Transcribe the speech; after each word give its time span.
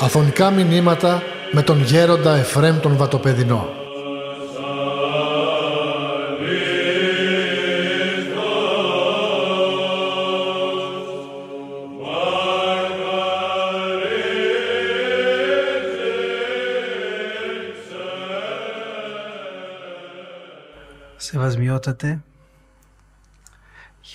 Αφωνικά 0.00 0.50
μηνύματα 0.50 1.22
με 1.52 1.62
τον 1.62 1.82
γέροντα 1.82 2.36
Εφρέμ 2.36 2.78
τον 2.80 2.96
Βατοπεδινό. 2.96 3.68
Σεβασμιότατε, 21.16 22.22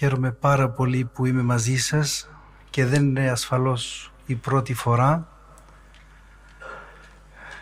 χαίρομαι 0.04 0.31
πάρα 0.31 0.70
πολύ 0.70 1.09
που 1.13 1.25
είμαι 1.25 1.41
μαζί 1.41 1.77
σας 1.77 2.30
και 2.70 2.85
δεν 2.85 3.03
είναι 3.03 3.30
ασφαλώς 3.30 4.12
η 4.26 4.35
πρώτη 4.35 4.73
φορά. 4.73 5.27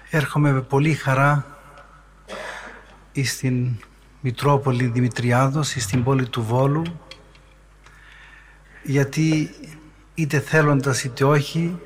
Έρχομαι 0.10 0.52
με 0.52 0.62
πολύ 0.62 0.94
χαρά 0.94 1.46
στην 3.24 3.76
Μητρόπολη 4.22 4.86
Δημητριάδος, 4.86 5.70
στην 5.70 6.04
πόλη 6.04 6.28
του 6.28 6.44
Βόλου, 6.44 6.84
γιατί 8.84 9.50
είτε 10.16 10.40
θέλοντας 10.40 11.04
είτε 11.04 11.24
όχι, 11.24 11.80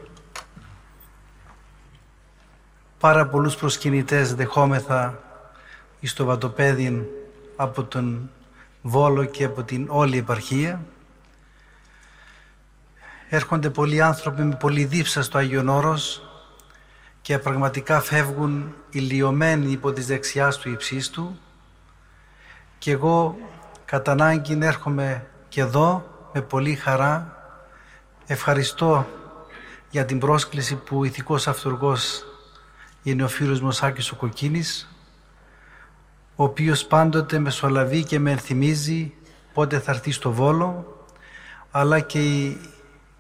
πάρα 3.00 3.28
πολλούς 3.28 3.56
προσκυνητές 3.56 4.36
δεχόμεθα 4.36 5.20
στο 6.02 6.26
Βατοπέδιν 6.26 7.04
από 7.56 7.84
τον 7.84 8.30
Βόλο 8.88 9.26
και 9.26 9.44
από 9.44 9.64
την 9.64 9.88
όλη 9.90 10.18
επαρχία. 10.18 10.86
Έρχονται 13.30 13.70
πολλοί 13.70 14.02
άνθρωποι 14.02 14.42
με 14.42 14.56
πολύ 14.56 14.86
δίψα 14.86 15.24
στο 15.24 15.38
Άγιον 15.38 15.70
Όρος 15.70 16.22
και 17.22 17.40
πραγματικά 17.40 18.02
φεύγουν 18.02 18.76
ηλιωμένοι 18.90 19.72
υπό 19.72 19.92
τις 19.92 20.08
δεξιάς 20.08 20.58
του 20.58 20.70
υψίστου 20.70 21.38
και 22.78 22.92
εγώ 22.92 23.38
κατά 23.86 24.12
ανάγκη 24.12 24.58
έρχομαι 24.62 25.28
και 25.50 25.62
εδώ 25.62 26.06
με 26.34 26.42
πολύ 26.42 26.76
χαρά. 26.76 27.38
Ευχαριστώ 28.26 29.08
για 29.90 30.06
την 30.06 30.20
πρόσκληση 30.20 30.76
που 30.76 31.00
ο 31.00 31.04
ηθικός 31.04 31.48
αυτούργος 31.48 32.26
είναι 33.04 33.24
ο 33.24 33.28
φίλος 33.28 33.62
μου 33.62 33.72
Σάκης 33.72 34.12
ο 34.12 34.16
Κοκκίνης 34.16 34.95
ο 36.36 36.44
οποίος 36.44 36.86
πάντοτε 36.86 37.40
μεσολαβεί 37.40 38.04
και 38.04 38.20
με 38.20 38.32
ενθυμίζει 38.32 39.14
πότε 39.54 39.80
θα 39.80 39.92
έρθει 39.92 40.12
στο 40.12 40.32
Βόλο, 40.32 40.98
αλλά 41.72 42.00
και 42.00 42.24
η, 42.24 42.58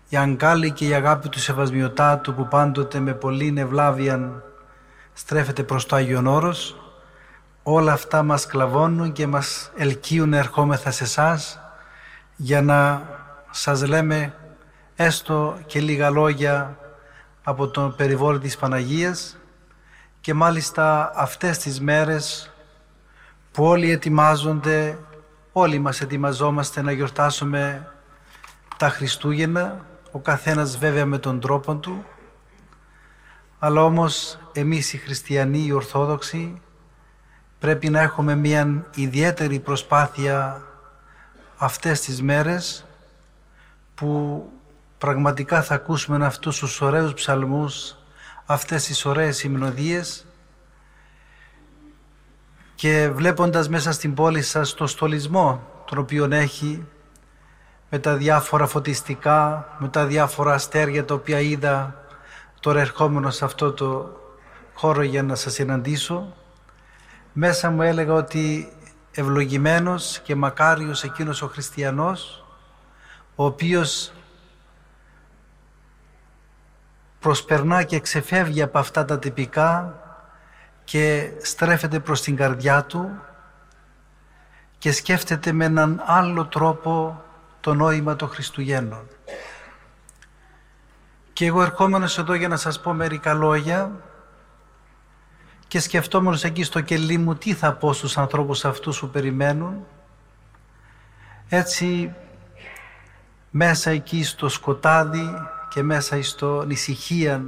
η 0.09 0.17
αγκάλη 0.17 0.71
και 0.71 0.87
η 0.87 0.93
αγάπη 0.93 1.29
του 1.29 1.39
Σεβασμιωτάτου 1.39 2.33
που 2.33 2.47
πάντοτε 2.47 2.99
με 2.99 3.13
πολύ 3.13 3.53
ευλάβεια 3.57 4.43
στρέφεται 5.13 5.63
προς 5.63 5.85
το 5.85 5.95
Άγιον 5.95 6.27
Όρος, 6.27 6.75
όλα 7.63 7.91
αυτά 7.91 8.23
μας 8.23 8.45
κλαβώνουν 8.45 9.11
και 9.11 9.27
μας 9.27 9.71
ελκύουν 9.75 10.29
να 10.29 10.37
ερχόμεθα 10.37 10.91
σε 10.91 11.03
εσάς 11.03 11.59
για 12.35 12.61
να 12.61 13.01
σας 13.51 13.87
λέμε 13.87 14.33
έστω 14.95 15.57
και 15.65 15.79
λίγα 15.79 16.09
λόγια 16.09 16.77
από 17.43 17.67
τον 17.67 17.95
περιβόλι 17.95 18.39
της 18.39 18.57
Παναγίας 18.57 19.37
και 20.21 20.33
μάλιστα 20.33 21.11
αυτές 21.15 21.57
τις 21.57 21.81
μέρες 21.81 22.54
που 23.55 23.63
όλοι 23.65 23.91
ετοιμάζονται, 23.91 24.97
όλοι 25.51 25.79
μας 25.79 26.01
ετοιμαζόμαστε 26.01 26.81
να 26.81 26.91
γιορτάσουμε 26.91 27.91
τα 28.77 28.89
Χριστούγεννα, 28.89 29.85
ο 30.11 30.19
καθένας 30.19 30.77
βέβαια 30.77 31.05
με 31.05 31.17
τον 31.17 31.39
τρόπο 31.39 31.75
του, 31.75 32.05
αλλά 33.59 33.83
όμως 33.83 34.39
εμείς 34.53 34.93
οι 34.93 34.97
χριστιανοί, 34.97 35.65
οι 35.65 35.71
Ορθόδοξοι, 35.71 36.61
πρέπει 37.59 37.89
να 37.89 38.01
έχουμε 38.01 38.35
μια 38.35 38.85
ιδιαίτερη 38.95 39.59
προσπάθεια 39.59 40.61
αυτές 41.57 42.01
τις 42.01 42.21
μέρες 42.21 42.85
που 43.95 44.43
πραγματικά 44.97 45.61
θα 45.61 45.75
ακούσουμε 45.75 46.25
αυτούς 46.25 46.57
τους 46.57 46.81
ωραίους 46.81 47.13
ψαλμούς, 47.13 47.95
αυτές 48.45 48.83
τις 48.85 49.05
ωραίες 49.05 49.43
υμνοδίες 49.43 50.24
και 52.75 53.09
βλέποντας 53.13 53.69
μέσα 53.69 53.91
στην 53.91 54.13
πόλη 54.13 54.41
σας 54.41 54.73
το 54.73 54.87
στολισμό 54.87 55.67
τον 55.85 55.97
οποίο 55.97 56.27
έχει 56.31 56.85
με 57.89 57.99
τα 57.99 58.15
διάφορα 58.15 58.67
φωτιστικά, 58.67 59.67
με 59.77 59.87
τα 59.87 60.05
διάφορα 60.05 60.53
αστέρια 60.53 61.05
τα 61.05 61.13
οποία 61.13 61.39
είδα 61.39 62.05
τώρα 62.59 62.79
ερχόμενο 62.79 63.29
σε 63.29 63.45
αυτό 63.45 63.71
το 63.71 64.19
χώρο 64.73 65.01
για 65.01 65.23
να 65.23 65.35
σας 65.35 65.53
συναντήσω 65.53 66.33
μέσα 67.33 67.69
μου 67.69 67.81
έλεγα 67.81 68.13
ότι 68.13 68.73
ευλογημένος 69.11 70.19
και 70.19 70.35
μακάριος 70.35 71.03
εκείνος 71.03 71.41
ο 71.41 71.47
χριστιανός 71.47 72.45
ο 73.35 73.45
οποίος 73.45 74.11
προσπερνά 77.19 77.83
και 77.83 77.99
ξεφεύγει 77.99 78.61
από 78.61 78.77
αυτά 78.77 79.05
τα 79.05 79.19
τυπικά 79.19 79.99
και 80.85 81.31
στρέφεται 81.41 81.99
προς 81.99 82.21
την 82.21 82.35
καρδιά 82.35 82.83
του 82.83 83.09
και 84.77 84.91
σκέφτεται 84.91 85.51
με 85.51 85.65
έναν 85.65 86.01
άλλο 86.05 86.45
τρόπο 86.45 87.23
το 87.59 87.73
νόημα 87.73 88.15
των 88.15 88.29
Χριστουγέννων. 88.29 89.07
Και 91.33 91.45
εγώ 91.45 91.61
ερχόμενος 91.61 92.17
εδώ 92.17 92.33
για 92.33 92.47
να 92.47 92.57
σας 92.57 92.81
πω 92.81 92.93
μερικά 92.93 93.33
λόγια 93.33 93.91
και 95.67 95.79
σκεφτόμενος 95.79 96.43
εκεί 96.43 96.63
στο 96.63 96.81
κελί 96.81 97.17
μου 97.17 97.35
τι 97.35 97.53
θα 97.53 97.73
πω 97.73 97.93
στους 97.93 98.17
ανθρώπους 98.17 98.65
αυτούς 98.65 98.99
που 98.99 99.09
περιμένουν 99.09 99.85
έτσι 101.49 102.13
μέσα 103.49 103.89
εκεί 103.89 104.23
στο 104.23 104.49
σκοτάδι 104.49 105.29
και 105.69 105.83
μέσα 105.83 106.23
στο 106.23 106.65
ησυχία 106.67 107.43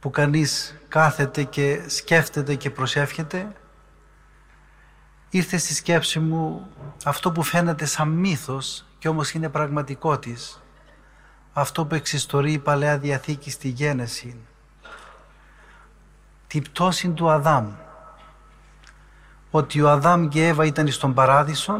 που 0.00 0.10
κανείς 0.10 0.76
κάθεται 0.88 1.42
και 1.42 1.80
σκέφτεται 1.86 2.54
και 2.54 2.70
προσεύχεται, 2.70 3.52
ήρθε 5.30 5.56
στη 5.56 5.74
σκέψη 5.74 6.18
μου 6.18 6.66
αυτό 7.04 7.32
που 7.32 7.42
φαίνεται 7.42 7.84
σαν 7.84 8.08
μύθος 8.08 8.84
και 8.98 9.08
όμως 9.08 9.32
είναι 9.32 9.48
πραγματικότης, 9.48 10.62
αυτό 11.52 11.84
που 11.86 11.94
εξιστορεί 11.94 12.52
η 12.52 12.58
Παλαιά 12.58 12.98
Διαθήκη 12.98 13.50
στη 13.50 13.68
Γένεση, 13.68 14.36
την 16.46 16.62
πτώση 16.62 17.08
του 17.08 17.30
Αδάμ, 17.30 17.72
ότι 19.50 19.80
ο 19.80 19.90
Αδάμ 19.90 20.28
και 20.28 20.38
η 20.38 20.46
Εύα 20.46 20.64
ήταν 20.64 20.88
στον 20.88 21.14
Παράδεισο 21.14 21.78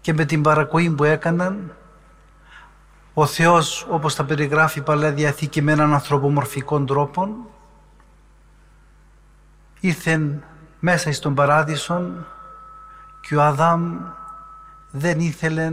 και 0.00 0.12
με 0.12 0.24
την 0.24 0.42
παρακοή 0.42 0.90
που 0.90 1.04
έκαναν 1.04 1.74
ο 3.14 3.26
Θεός 3.26 3.86
όπως 3.90 4.14
τα 4.14 4.24
περιγράφει 4.24 4.78
η 4.78 4.82
Παλαιά 4.82 5.12
Διαθήκη 5.12 5.62
με 5.62 5.72
έναν 5.72 5.92
ανθρωπομορφικό 5.92 6.84
τρόπο 6.84 7.28
ήρθε 9.80 10.40
μέσα 10.80 11.12
στον 11.12 11.34
Παράδεισο 11.34 12.10
και 13.20 13.36
ο 13.36 13.42
Αδάμ 13.42 13.98
δεν 14.90 15.20
ήθελε 15.20 15.72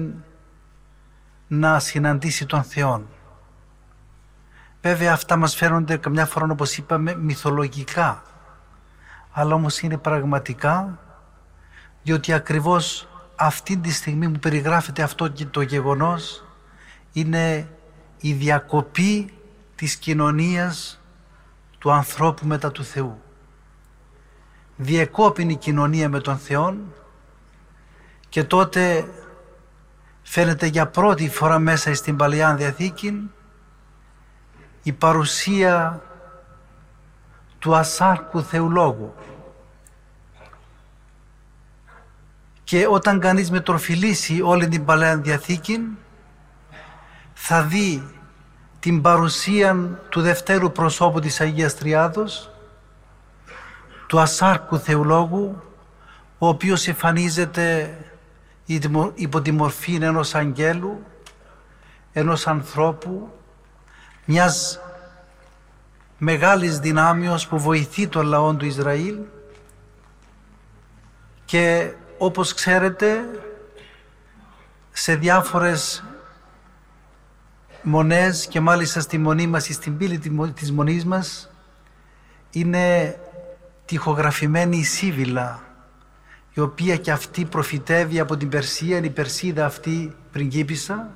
να 1.47 1.79
συναντήσει 1.79 2.45
τον 2.45 2.63
Θεό. 2.63 3.03
Βέβαια 4.81 5.13
αυτά 5.13 5.35
μας 5.35 5.55
φαίνονται 5.55 5.97
καμιά 5.97 6.25
φορά 6.25 6.47
όπως 6.51 6.77
είπαμε 6.77 7.15
μυθολογικά 7.15 8.23
αλλά 9.31 9.53
όμως 9.53 9.79
είναι 9.79 9.97
πραγματικά 9.97 10.99
διότι 12.03 12.33
ακριβώς 12.33 13.07
αυτή 13.35 13.77
τη 13.77 13.91
στιγμή 13.91 14.29
που 14.29 14.39
περιγράφεται 14.39 15.01
αυτό 15.01 15.31
το 15.51 15.61
γεγονός 15.61 16.43
είναι 17.11 17.69
η 18.19 18.33
διακοπή 18.33 19.33
της 19.75 19.95
κοινωνίας 19.95 21.01
του 21.77 21.91
ανθρώπου 21.91 22.47
μετά 22.47 22.71
του 22.71 22.83
Θεού. 22.83 23.21
Διεκόπινε 24.75 25.51
η 25.51 25.55
κοινωνία 25.55 26.09
με 26.09 26.19
τον 26.19 26.37
Θεό 26.37 26.77
και 28.29 28.43
τότε 28.43 29.09
φαίνεται 30.21 30.65
για 30.65 30.87
πρώτη 30.87 31.29
φορά 31.29 31.59
μέσα 31.59 31.93
στην 31.93 32.15
Παλαιά 32.15 32.55
Διαθήκη 32.55 33.29
η 34.83 34.91
παρουσία 34.91 36.01
του 37.59 37.75
ασάρκου 37.75 38.43
Θεολόγου. 38.43 39.13
Και 42.63 42.87
όταν 42.87 43.19
κανείς 43.19 43.51
μετροφιλήσει 43.51 44.41
όλη 44.41 44.67
την 44.67 44.85
Παλαιά 44.85 45.17
Διαθήκη 45.17 45.97
θα 47.43 47.63
δει 47.63 48.03
την 48.79 49.01
παρουσία 49.01 49.99
του 50.09 50.21
δευτέρου 50.21 50.71
προσώπου 50.71 51.19
της 51.19 51.41
Αγίας 51.41 51.75
Τριάδος, 51.75 52.51
του 54.07 54.19
ασάρκου 54.19 54.77
Θεολόγου, 54.77 55.61
ο 56.37 56.47
οποίος 56.47 56.87
εμφανίζεται 56.87 57.97
υπό 59.15 59.41
τη 59.41 59.51
μορφή 59.51 59.95
ενός 59.95 60.35
αγγέλου, 60.35 61.05
ενός 62.11 62.47
ανθρώπου, 62.47 63.33
μιας 64.25 64.79
μεγάλης 66.17 66.79
δυνάμεως 66.79 67.47
που 67.47 67.59
βοηθεί 67.59 68.07
τον 68.07 68.25
λαό 68.25 68.53
του 68.53 68.65
Ισραήλ. 68.65 69.17
Και 71.45 71.93
όπως 72.17 72.53
ξέρετε 72.53 73.23
σε 74.91 75.15
διάφορες 75.15 76.03
μονές 77.83 78.47
και 78.47 78.59
μάλιστα 78.59 78.99
στη 78.99 79.17
μονή 79.17 79.47
μας 79.47 79.69
ή 79.69 79.73
στην 79.73 79.97
πύλη 79.97 80.19
της 80.53 80.71
μονής 80.71 81.05
μας 81.05 81.49
είναι 82.49 83.15
τυχογραφημένη 83.85 84.77
η 84.77 84.83
Σίβηλα 84.83 85.59
η 86.53 86.59
οποία 86.59 86.97
και 86.97 87.11
αυτή 87.11 87.45
προφητεύει 87.45 88.19
από 88.19 88.37
την 88.37 88.49
Περσία, 88.49 88.97
η 88.97 89.09
Περσίδα 89.09 89.65
αυτή 89.65 90.15
πριγκίπισσα 90.31 91.09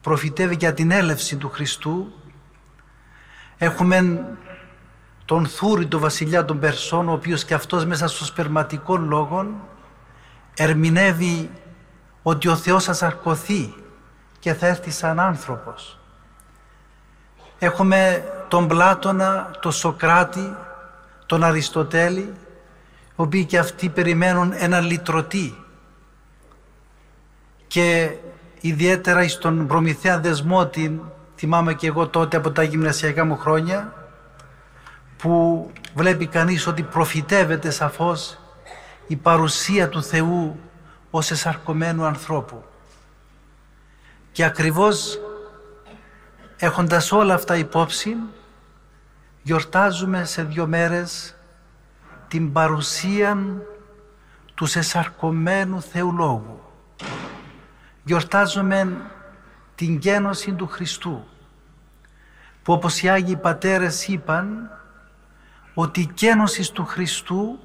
προφητεύει 0.00 0.56
για 0.58 0.74
την 0.74 0.90
έλευση 0.90 1.36
του 1.36 1.48
Χριστού. 1.48 2.12
Έχουμε 3.58 4.26
τον 5.24 5.46
Θούρη, 5.46 5.86
τον 5.86 6.00
βασιλιά 6.00 6.44
των 6.44 6.58
Περσών 6.58 7.08
ο 7.08 7.12
οποίος 7.12 7.44
και 7.44 7.54
αυτός 7.54 7.84
μέσα 7.84 8.08
στο 8.08 8.24
σπερματικό 8.24 8.96
λόγο 8.96 9.46
ερμηνεύει 10.56 11.50
ότι 12.22 12.48
ο 12.48 12.56
Θεός 12.56 12.84
θα 12.84 12.92
σαρκωθεί 12.92 13.74
και 14.38 14.54
θα 14.54 14.66
έρθει 14.66 14.90
σαν 14.90 15.20
άνθρωπος. 15.20 15.98
Έχουμε 17.58 18.24
τον 18.48 18.68
Πλάτωνα, 18.68 19.50
τον 19.60 19.72
Σοκράτη, 19.72 20.56
τον 21.26 21.44
Αριστοτέλη, 21.44 22.20
οι 22.20 22.34
οποίοι 23.16 23.44
και 23.44 23.58
αυτοί 23.58 23.88
περιμένουν 23.88 24.52
ένα 24.56 24.80
λυτρωτή. 24.80 25.64
Και 27.66 28.16
ιδιαίτερα 28.60 29.28
στον 29.28 29.66
Προμηθέα 29.66 30.18
Δεσμότη, 30.18 31.02
θυμάμαι 31.36 31.74
και 31.74 31.86
εγώ 31.86 32.08
τότε 32.08 32.36
από 32.36 32.50
τα 32.50 32.62
γυμνασιακά 32.62 33.24
μου 33.24 33.36
χρόνια, 33.36 33.92
που 35.16 35.70
βλέπει 35.94 36.26
κανείς 36.26 36.66
ότι 36.66 36.82
προφητεύεται 36.82 37.70
σαφώς 37.70 38.38
η 39.06 39.16
παρουσία 39.16 39.88
του 39.88 40.02
Θεού 40.02 40.58
ως 41.10 41.30
εσαρκωμένου 41.30 42.04
ανθρώπου. 42.04 42.64
Και 44.38 44.44
ακριβώς 44.44 45.20
έχοντας 46.56 47.12
όλα 47.12 47.34
αυτά 47.34 47.56
υπόψη, 47.56 48.16
γιορτάζουμε 49.42 50.24
σε 50.24 50.42
δύο 50.42 50.66
μέρες 50.66 51.36
την 52.28 52.52
παρουσία 52.52 53.38
του 54.54 54.66
σεσαρκωμένου 54.66 55.82
Θεού 55.82 56.12
Λόγου. 56.12 56.60
Γιορτάζουμε 58.04 58.96
την 59.74 59.96
γένωση 59.96 60.52
του 60.52 60.66
Χριστού, 60.66 61.24
που 62.62 62.72
όπως 62.72 63.02
οι 63.02 63.08
Άγιοι 63.08 63.36
Πατέρες 63.36 64.08
είπαν, 64.08 64.70
ότι 65.74 66.00
η 66.00 66.10
γένωση 66.14 66.72
του 66.72 66.84
Χριστού 66.84 67.58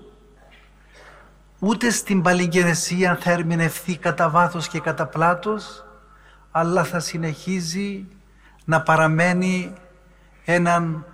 ούτε 1.59 1.89
στην 1.89 2.21
παλιγενεσία 2.21 3.17
θα 3.21 3.31
ερμηνευθεί 3.31 3.97
κατά 3.97 4.29
βάθος 4.29 4.67
και 4.67 4.79
κατά 4.79 5.05
πλάτος, 5.05 5.83
αλλά 6.55 6.83
θα 6.83 6.99
συνεχίζει 6.99 8.07
να 8.65 8.81
παραμένει 8.81 9.73
έναν 10.45 11.05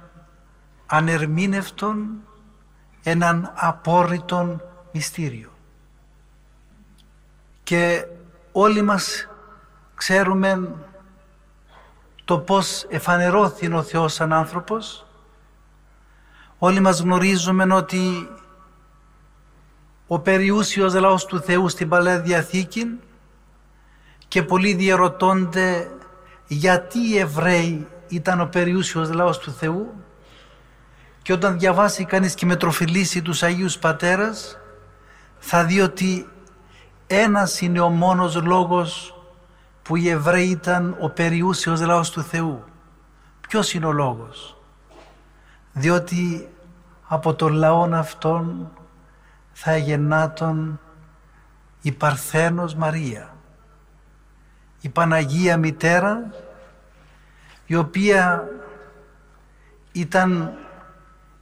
ανερμήνευτον, 0.85 2.07
έναν 3.03 3.51
απόρριτον 3.55 4.61
μυστήριο. 4.91 5.49
Και 7.63 8.05
όλοι 8.51 8.81
μας 8.81 9.27
ξέρουμε 9.95 10.75
το 12.25 12.39
πώς 12.39 12.85
εφανερώθηκε 12.89 13.73
ο 13.73 13.83
Θεός 13.83 14.13
σαν 14.13 14.33
άνθρωπος. 14.33 15.05
Όλοι 16.57 16.79
μας 16.79 16.99
γνωρίζουμε 16.99 17.73
ότι 17.73 18.29
ο 20.07 20.19
περιούσιος 20.19 20.93
λαός 20.93 21.25
του 21.25 21.39
Θεού 21.41 21.69
στην 21.69 21.89
Παλαιά 21.89 22.19
Διαθήκη 22.21 22.99
και 24.29 24.43
πολλοί 24.43 24.73
διαρωτώνται 24.73 25.91
γιατί 26.47 26.99
οι 26.99 27.17
Εβραίοι 27.17 27.87
ήταν 28.07 28.41
ο 28.41 28.45
περιούσιος 28.45 29.11
λαός 29.11 29.37
του 29.37 29.51
Θεού; 29.51 29.93
Και 31.21 31.33
όταν 31.33 31.59
διαβάσει 31.59 32.05
κανείς 32.05 32.33
και 32.33 32.45
μετροφιλήσει 32.45 33.21
τους 33.21 33.43
Αγίους 33.43 33.77
Πατέρας 33.77 34.57
θα 35.37 35.65
δει 35.65 35.81
ότι 35.81 36.29
ένας 37.07 37.61
είναι 37.61 37.79
ο 37.79 37.89
μόνος 37.89 38.35
λόγος 38.35 39.15
που 39.81 39.95
οι 39.95 40.09
Εβραίοι 40.09 40.49
ήταν 40.49 40.97
ο 40.99 41.09
περιούσιος 41.09 41.81
λαός 41.81 42.09
του 42.09 42.21
Θεού. 42.21 42.63
Ποιος 43.47 43.73
είναι 43.73 43.85
ο 43.85 43.91
λόγος; 43.91 44.57
Διότι 45.73 46.49
από 47.07 47.33
τον 47.33 47.53
λαό 47.53 47.89
αυτόν 47.93 48.71
θα 49.51 49.71
εγεννάτων 49.71 50.79
η 51.81 51.91
Παρθένος 51.91 52.75
Μαρία 52.75 53.33
η 54.81 54.89
Παναγία 54.89 55.57
Μητέρα 55.57 56.33
η 57.65 57.75
οποία 57.75 58.47
ήταν 59.91 60.53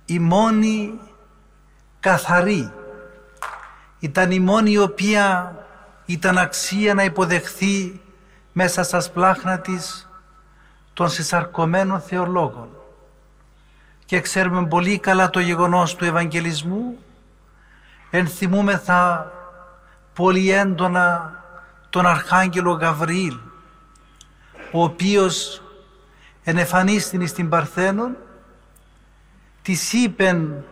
η 0.06 0.20
μόνη 0.20 1.00
καθαρή 2.00 2.72
ήταν 4.00 4.32
η 4.32 4.40
μόνη 4.40 4.72
η 4.72 4.78
οποία 4.78 5.56
ήταν 6.06 6.38
αξία 6.38 6.94
να 6.94 7.04
υποδεχθεί 7.04 8.02
μέσα 8.54 8.84
στα 8.84 9.00
σπλάχνα 9.00 9.60
της 9.60 10.10
των 10.94 11.10
συσσαρκωμένων 11.10 12.02
θεολόγων. 12.02 12.70
Και 14.06 14.22
ξέρουμε 14.22 14.68
πολύ 14.68 15.00
καλά 15.00 15.30
το 15.30 15.40
γεγονός 15.40 15.96
του 15.96 16.06
Ευαγγελισμού. 16.06 16.98
Ενθυμούμεθα 18.10 19.32
πολύ 20.14 20.52
έντονα 20.52 21.37
τον 21.90 22.06
Αρχάγγελο 22.06 22.72
Γαβριήλ 22.72 23.38
ο 24.72 24.84
οποίος 24.84 25.62
ενεφανίστην 26.44 27.28
στην 27.28 27.50
Παρθένον 27.50 28.16
της 29.62 29.94
είπεν 29.94 30.64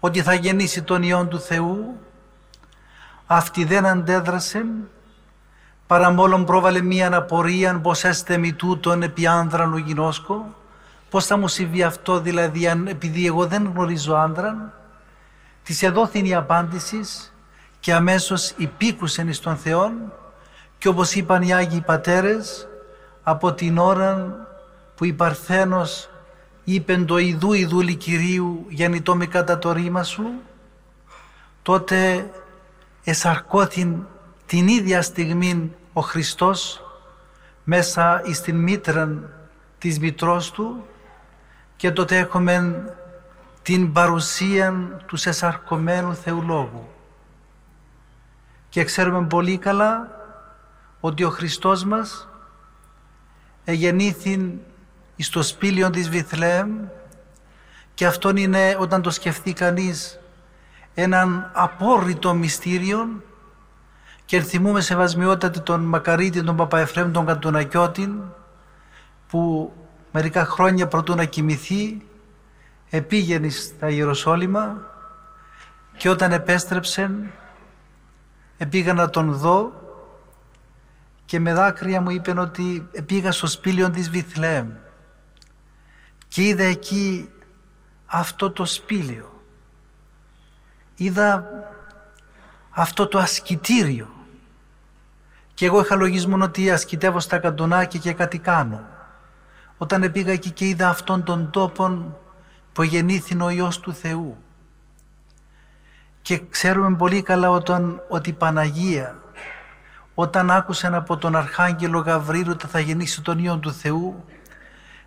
ότι 0.00 0.22
θα 0.22 0.34
γεννήσει 0.34 0.82
τον 0.82 1.02
Υιόν 1.02 1.28
του 1.28 1.40
Θεού. 1.40 2.00
Αυτή 3.26 3.64
δεν 3.64 3.86
αντέδρασε 3.86 4.64
παρά 5.86 6.10
μόλον 6.10 6.44
πρόβαλε 6.44 6.80
μία 6.80 7.06
αναπορία 7.06 7.80
πως 7.80 8.04
έστε 8.04 8.36
μη 8.36 8.52
τούτον 8.52 9.02
επί 9.02 9.26
άνδραν 9.26 9.72
ο 9.72 9.76
γινώσκο 9.76 10.54
πως 11.10 11.26
θα 11.26 11.36
μου 11.36 11.48
συμβεί 11.48 11.82
αυτό 11.82 12.20
δηλαδή 12.20 12.66
επειδή 12.86 13.26
εγώ 13.26 13.46
δεν 13.46 13.70
γνωρίζω 13.74 14.14
άνδραν 14.14 14.72
της 15.62 15.82
εδόθην 15.82 16.24
η 16.24 16.34
απάντησης 16.34 17.32
και 17.80 17.94
αμέσως 17.94 18.54
υπήκουσεν 18.56 19.28
εις 19.28 19.40
τον 19.40 19.56
Θεόν 19.56 20.12
και 20.78 20.88
όπως 20.88 21.14
είπαν 21.14 21.42
οι 21.42 21.54
Άγιοι 21.54 21.80
Πατέρες, 21.80 22.68
από 23.22 23.52
την 23.52 23.78
ώρα 23.78 24.36
που 24.94 25.04
η 25.04 25.12
Παρθένος 25.12 26.10
είπε 26.64 26.96
το 26.96 27.18
Ιδού 27.18 27.52
Ιδούλη 27.52 27.94
Κυρίου 27.94 28.66
γεννητό 28.68 29.16
με 29.16 29.26
κατά 29.26 29.58
το 29.58 29.72
ρήμα 29.72 30.02
σου, 30.02 30.24
τότε 31.62 32.30
εσαρκώθην 33.04 34.06
την 34.46 34.68
ίδια 34.68 35.02
στιγμή 35.02 35.72
ο 35.92 36.00
Χριστός 36.00 36.82
μέσα 37.64 38.22
στην 38.32 38.56
μήτρα 38.56 39.18
της 39.78 39.98
μητρός 39.98 40.50
του 40.50 40.84
και 41.76 41.90
τότε 41.90 42.18
έχουμε 42.18 42.84
την 43.62 43.92
παρουσία 43.92 44.74
τους 45.06 45.20
σεσαρκωμένου 45.20 46.14
Θεού 46.14 46.42
Λόγου. 46.42 46.88
Και 48.68 48.84
ξέρουμε 48.84 49.26
πολύ 49.26 49.58
καλά 49.58 50.17
ότι 51.00 51.24
ο 51.24 51.30
Χριστός 51.30 51.84
μας 51.84 52.28
εγεννήθη 53.64 54.60
στο 55.16 55.42
σπήλιο 55.42 55.90
της 55.90 56.08
Βιθλέμ 56.08 56.70
και 57.94 58.06
αυτόν 58.06 58.36
είναι 58.36 58.76
όταν 58.78 59.02
το 59.02 59.10
σκεφτεί 59.10 59.52
κανείς 59.52 60.18
έναν 60.94 61.50
απόρριτο 61.54 62.34
μυστήριο 62.34 63.22
και 64.24 64.40
θυμούμε 64.40 64.80
σεβασμιότατη 64.80 65.60
τον 65.60 65.80
Μακαρίτη, 65.80 66.42
τον 66.42 66.56
Παπαεφρέμ, 66.56 67.12
τον 67.12 67.26
Καντουνακιώτη 67.26 68.22
που 69.28 69.72
μερικά 70.12 70.44
χρόνια 70.44 70.86
προτού 70.86 71.14
να 71.14 71.24
κοιμηθεί 71.24 72.02
επήγαινε 72.90 73.48
στα 73.48 73.88
Ιεροσόλυμα 73.88 74.76
και 75.96 76.08
όταν 76.08 76.32
επέστρεψε 76.32 77.10
επήγα 78.58 78.92
να 78.94 79.10
τον 79.10 79.32
δω 79.32 79.77
και 81.28 81.40
με 81.40 81.52
δάκρυα 81.52 82.00
μου 82.00 82.10
είπε 82.10 82.40
ότι 82.40 82.88
πήγα 83.06 83.32
στο 83.32 83.46
σπήλιο 83.46 83.90
της 83.90 84.10
Βιθλέμ 84.10 84.68
και 86.28 86.42
είδα 86.42 86.62
εκεί 86.62 87.30
αυτό 88.06 88.50
το 88.50 88.64
σπήλιο. 88.64 89.42
Είδα 90.96 91.44
αυτό 92.70 93.06
το 93.06 93.18
ασκητήριο 93.18 94.08
Και 95.54 95.66
εγώ 95.66 95.80
είχα 95.80 95.96
λογισμό 95.96 96.42
ότι 96.42 96.70
ασκητεύω 96.70 97.20
στα 97.20 97.38
καντονάκια 97.38 98.00
και 98.00 98.12
κάτι 98.12 98.38
κάνω. 98.38 98.84
Όταν 99.78 100.12
πήγα 100.12 100.32
εκεί 100.32 100.50
και 100.50 100.66
είδα 100.66 100.88
αυτόν 100.88 101.22
τον 101.22 101.50
τόπο 101.50 102.16
που 102.72 102.82
γεννήθη 102.82 103.42
ο 103.42 103.48
Υιός 103.48 103.80
του 103.80 103.92
Θεού. 103.92 104.36
Και 106.22 106.40
ξέρουμε 106.50 106.96
πολύ 106.96 107.22
καλά 107.22 107.50
όταν, 107.50 108.02
ότι 108.08 108.30
η 108.30 108.32
Παναγία 108.32 109.22
όταν 110.20 110.50
άκουσε 110.50 110.86
από 110.86 111.16
τον 111.16 111.36
Αρχάγγελο 111.36 111.98
Γαβρίλ 111.98 112.50
ότι 112.50 112.66
θα 112.66 112.80
γεννήσει 112.80 113.22
τον 113.22 113.38
Υιό 113.38 113.56
του 113.58 113.72
Θεού 113.72 114.24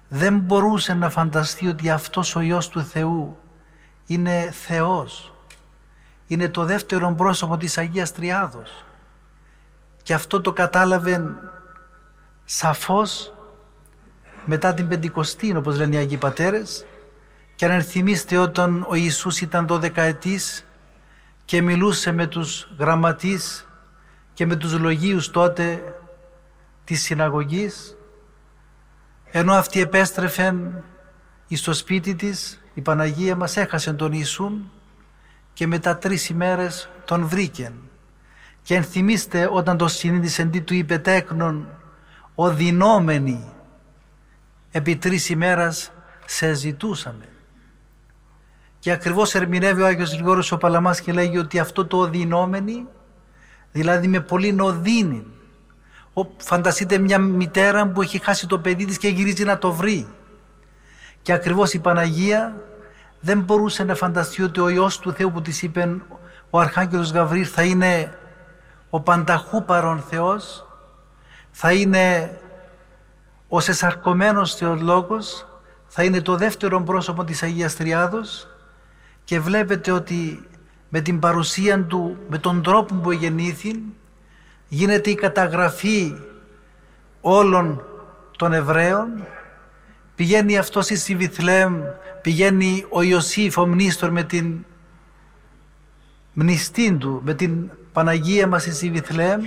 δεν 0.08 0.40
μπορούσε 0.40 0.94
να 0.94 1.10
φανταστεί 1.10 1.68
ότι 1.68 1.90
αυτός 1.90 2.36
ο 2.36 2.40
Υιός 2.40 2.70
του 2.70 2.84
Θεού 2.84 3.38
είναι 4.06 4.52
Θεός. 4.52 5.34
Είναι 6.28 6.50
το 6.50 6.66
δεύτερο 6.66 7.14
πρόσωπο 7.18 7.58
της 7.58 7.78
Αγίας 7.78 8.14
Τριάδος. 8.14 8.86
Και 10.04 10.14
αυτό 10.14 10.42
το 10.42 10.54
κατάλαβε 10.54 11.24
σαφώς 12.46 13.34
μετά 14.46 14.74
την 14.74 14.88
Πεντηκοστή, 14.88 15.56
όπως 15.56 15.78
λένε 15.78 15.96
οι 15.96 16.00
Αγίοι 16.00 16.18
Πατέρες, 16.18 16.86
και 17.56 17.66
αν 17.66 17.82
θυμίστε 17.82 18.38
όταν 18.38 18.86
ο 18.90 18.96
Ιησούς 18.96 19.42
ήταν 19.42 19.68
12 19.70 19.98
ετής 19.98 20.66
και 21.46 21.62
μιλούσε 21.62 22.12
με 22.12 22.28
τους 22.28 22.72
γραμματείς 22.78 23.66
και 24.34 24.46
με 24.46 24.56
τους 24.56 24.80
λογίους 24.80 25.32
τότε 25.32 25.96
της 26.84 27.02
συναγωγής, 27.02 27.98
ενώ 29.32 29.54
αυτοί 29.54 29.82
επέστρεφαν 29.82 30.84
στο 31.56 31.74
σπίτι 31.74 32.16
της, 32.16 32.62
η 32.74 32.82
Παναγία 32.82 33.36
μας 33.36 33.58
έχασε 33.58 33.94
τον 33.94 34.12
Ιησούν 34.14 34.72
και 35.54 35.68
μετά 35.68 35.98
τρεις 35.98 36.30
ημέρες 36.30 36.90
τον 37.06 37.28
βρήκεν. 37.28 37.74
Και 38.62 38.76
ενθυμίστε 38.76 39.48
όταν 39.52 39.78
το 39.78 39.88
συνείδησε 39.88 40.46
τι 40.46 40.62
του 40.62 40.74
είπε 40.74 40.98
τέκνον, 40.98 41.68
οδυνόμενοι 42.36 43.52
επί 44.72 44.96
τρεις 44.96 45.30
ημέρας 45.30 45.92
σε 46.26 46.54
ζητούσαμε. 46.54 47.26
Και 48.80 48.92
ακριβώς 48.92 49.36
ερμηνεύει 49.36 49.82
ο 49.82 49.86
Άγιος 49.86 50.14
Γρηγόρος 50.14 50.52
ο 50.52 50.58
Παλαμάς 50.58 51.02
και 51.02 51.12
λέγει 51.12 51.38
ότι 51.38 51.60
αυτό 51.60 51.86
το 51.86 51.98
οδυνόμενοι, 51.98 52.88
δηλαδή 53.72 54.08
με 54.08 54.20
πολύ 54.20 54.54
νοδύνη. 54.54 55.26
Φανταστείτε 56.38 56.98
μια 56.98 57.18
μητέρα 57.18 57.88
που 57.88 58.02
έχει 58.02 58.20
χάσει 58.24 58.48
το 58.48 58.60
παιδί 58.60 58.86
της 58.86 58.98
και 58.98 59.08
γυρίζει 59.08 59.44
να 59.44 59.58
το 59.58 59.72
βρει. 59.72 60.08
Και 61.22 61.34
ακριβώς 61.34 61.74
η 61.74 61.80
Παναγία 61.80 62.56
δεν 63.20 63.40
μπορούσε 63.40 63.84
να 63.84 63.96
φανταστεί 63.96 64.44
ότι 64.44 64.60
ο 64.60 64.70
Υιός 64.70 65.00
του 65.00 65.12
Θεού 65.12 65.32
που 65.32 65.42
της 65.42 65.62
είπε 65.62 65.96
ο 66.50 66.60
Αρχάγγελος 66.60 67.12
Γαβρίλ 67.12 67.48
θα 67.54 67.64
είναι 67.64 68.18
ο 68.90 69.00
πανταχού 69.00 69.66
παρόν 69.66 70.04
Θεός, 70.10 70.68
θα 71.52 71.74
είναι 71.74 72.38
ο 73.48 73.60
σεσαρκωμένος 73.60 74.56
Θεολόγος, 74.56 75.46
θα 75.88 76.04
είναι 76.04 76.22
το 76.22 76.36
δεύτερο 76.36 76.82
πρόσωπο 76.82 77.24
της 77.24 77.44
Αγίας 77.44 77.76
Τριάδος 77.76 78.48
και 79.24 79.40
βλέπετε 79.40 79.92
ότι 79.92 80.50
με 80.94 81.02
την 81.02 81.20
παρουσία 81.20 81.84
του, 81.84 82.18
με 82.30 82.38
τον 82.38 82.64
τρόπο 82.64 82.96
που 82.96 83.12
γεννήθη, 83.12 83.84
γίνεται 84.68 85.10
η 85.10 85.16
καταγραφή 85.16 86.16
όλων 87.22 87.84
των 88.38 88.54
Εβραίων, 88.54 89.28
πηγαίνει 90.16 90.58
αυτός 90.58 90.86
στη 90.86 91.16
Βιθλέμ, 91.16 91.82
πηγαίνει 92.22 92.86
ο 92.90 93.02
Ιωσήφ 93.02 93.58
ο 93.58 93.68
Μνήστορ 93.68 94.12
με 94.12 94.24
την 94.24 94.66
μνηστή 96.34 96.94
του, 96.94 97.22
με 97.26 97.34
την 97.34 97.72
Παναγία 97.94 98.48
μας 98.48 98.64
στη 98.64 98.90
Βιθλέμ, 98.90 99.42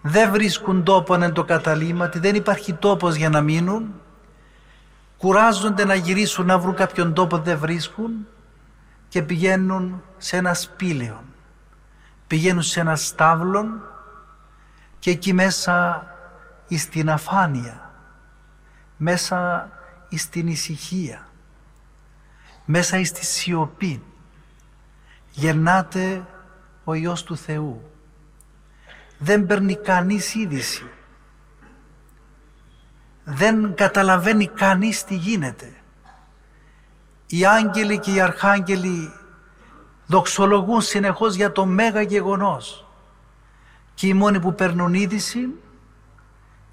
δεν 0.00 0.30
βρίσκουν 0.30 0.82
τόπο 0.82 1.14
εν 1.14 1.32
το 1.32 1.44
καταλήμματι, 1.44 2.18
δεν 2.18 2.34
υπάρχει 2.34 2.72
τόπος 2.72 3.14
για 3.14 3.28
να 3.28 3.40
μείνουν, 3.40 3.94
κουράζονται 5.16 5.84
να 5.84 5.94
γυρίσουν 5.94 6.46
να 6.46 6.58
βρουν 6.58 6.74
κάποιον 6.74 7.14
τόπο 7.14 7.38
δεν 7.38 7.58
βρίσκουν 7.58 8.10
και 9.10 9.22
πηγαίνουν 9.22 10.02
σε 10.18 10.36
ένα 10.36 10.54
σπήλαιο. 10.54 11.24
Πηγαίνουν 12.26 12.62
σε 12.62 12.80
ένα 12.80 12.96
στάβλον 12.96 13.82
και 14.98 15.10
εκεί 15.10 15.32
μέσα 15.32 16.06
στην 16.76 17.10
αφάνεια, 17.10 17.90
μέσα 18.96 19.70
στην 20.14 20.46
ησυχία, 20.46 21.28
μέσα 22.64 23.04
στη 23.04 23.24
σιωπή 23.24 24.02
γεννάται 25.30 26.26
ο 26.84 26.94
Υιός 26.94 27.22
του 27.22 27.36
Θεού. 27.36 27.90
Δεν 29.18 29.46
παίρνει 29.46 29.76
κανείς 29.76 30.34
είδηση. 30.34 30.90
Δεν 33.24 33.74
καταλαβαίνει 33.74 34.46
κανείς 34.46 35.04
τι 35.04 35.14
γίνεται 35.14 35.79
οι 37.32 37.46
άγγελοι 37.46 37.98
και 37.98 38.12
οι 38.12 38.20
αρχάγγελοι 38.20 39.12
δοξολογούν 40.06 40.80
συνεχώς 40.80 41.34
για 41.34 41.52
το 41.52 41.66
μέγα 41.66 42.00
γεγονός. 42.00 42.86
Και 43.94 44.06
οι 44.06 44.14
μόνοι 44.14 44.40
που 44.40 44.54
παίρνουν 44.54 44.94
είδηση 44.94 45.48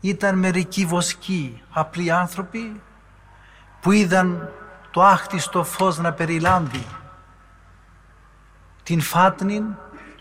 ήταν 0.01 0.37
μερικοί 0.37 0.85
βοσκοί, 0.85 1.63
απλοί 1.69 2.11
άνθρωποι 2.11 2.81
που 3.81 3.91
είδαν 3.91 4.49
το 4.91 5.03
άχτιστο 5.03 5.63
φως 5.63 5.97
να 5.97 6.13
περιλάμβει 6.13 6.85
την 8.83 9.01
φάτνη, 9.01 9.63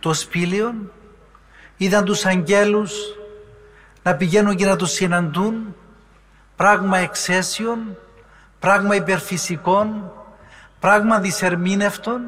το 0.01 0.15
σπήλαιο, 0.15 0.75
είδαν 1.77 2.05
τους 2.05 2.25
αγγέλους 2.25 2.93
να 4.03 4.15
πηγαίνουν 4.15 4.57
και 4.57 4.67
να 4.67 4.77
τους 4.77 4.91
συναντούν, 4.91 5.75
πράγμα 6.57 6.99
εξαίσιων, 6.99 7.97
πράγμα 8.59 8.95
υπερφυσικών, 8.95 10.11
πράγμα 10.87 11.21
δυσερμήνευτον 11.21 12.23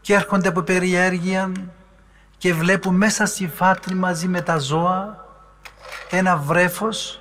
και 0.00 0.14
έρχονται 0.14 0.48
από 0.48 0.62
περιέργεια 0.62 1.52
και 2.38 2.54
βλέπουν 2.54 2.94
μέσα 2.94 3.26
στη 3.26 3.48
φάτρη 3.48 3.94
μαζί 3.94 4.28
με 4.28 4.40
τα 4.40 4.58
ζώα 4.58 5.24
ένα 6.10 6.36
βρέφος 6.36 7.20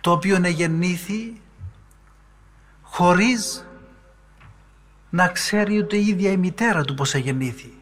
το 0.00 0.10
οποίο 0.10 0.36
γεννήθη 0.36 1.40
χωρίς 2.82 3.66
να 5.10 5.28
ξέρει 5.28 5.78
ούτε 5.78 5.96
η 5.96 6.06
ίδια 6.06 6.30
η 6.30 6.36
μητέρα 6.36 6.82
του 6.84 6.94
πως 6.94 7.14
γεννήθη. 7.14 7.74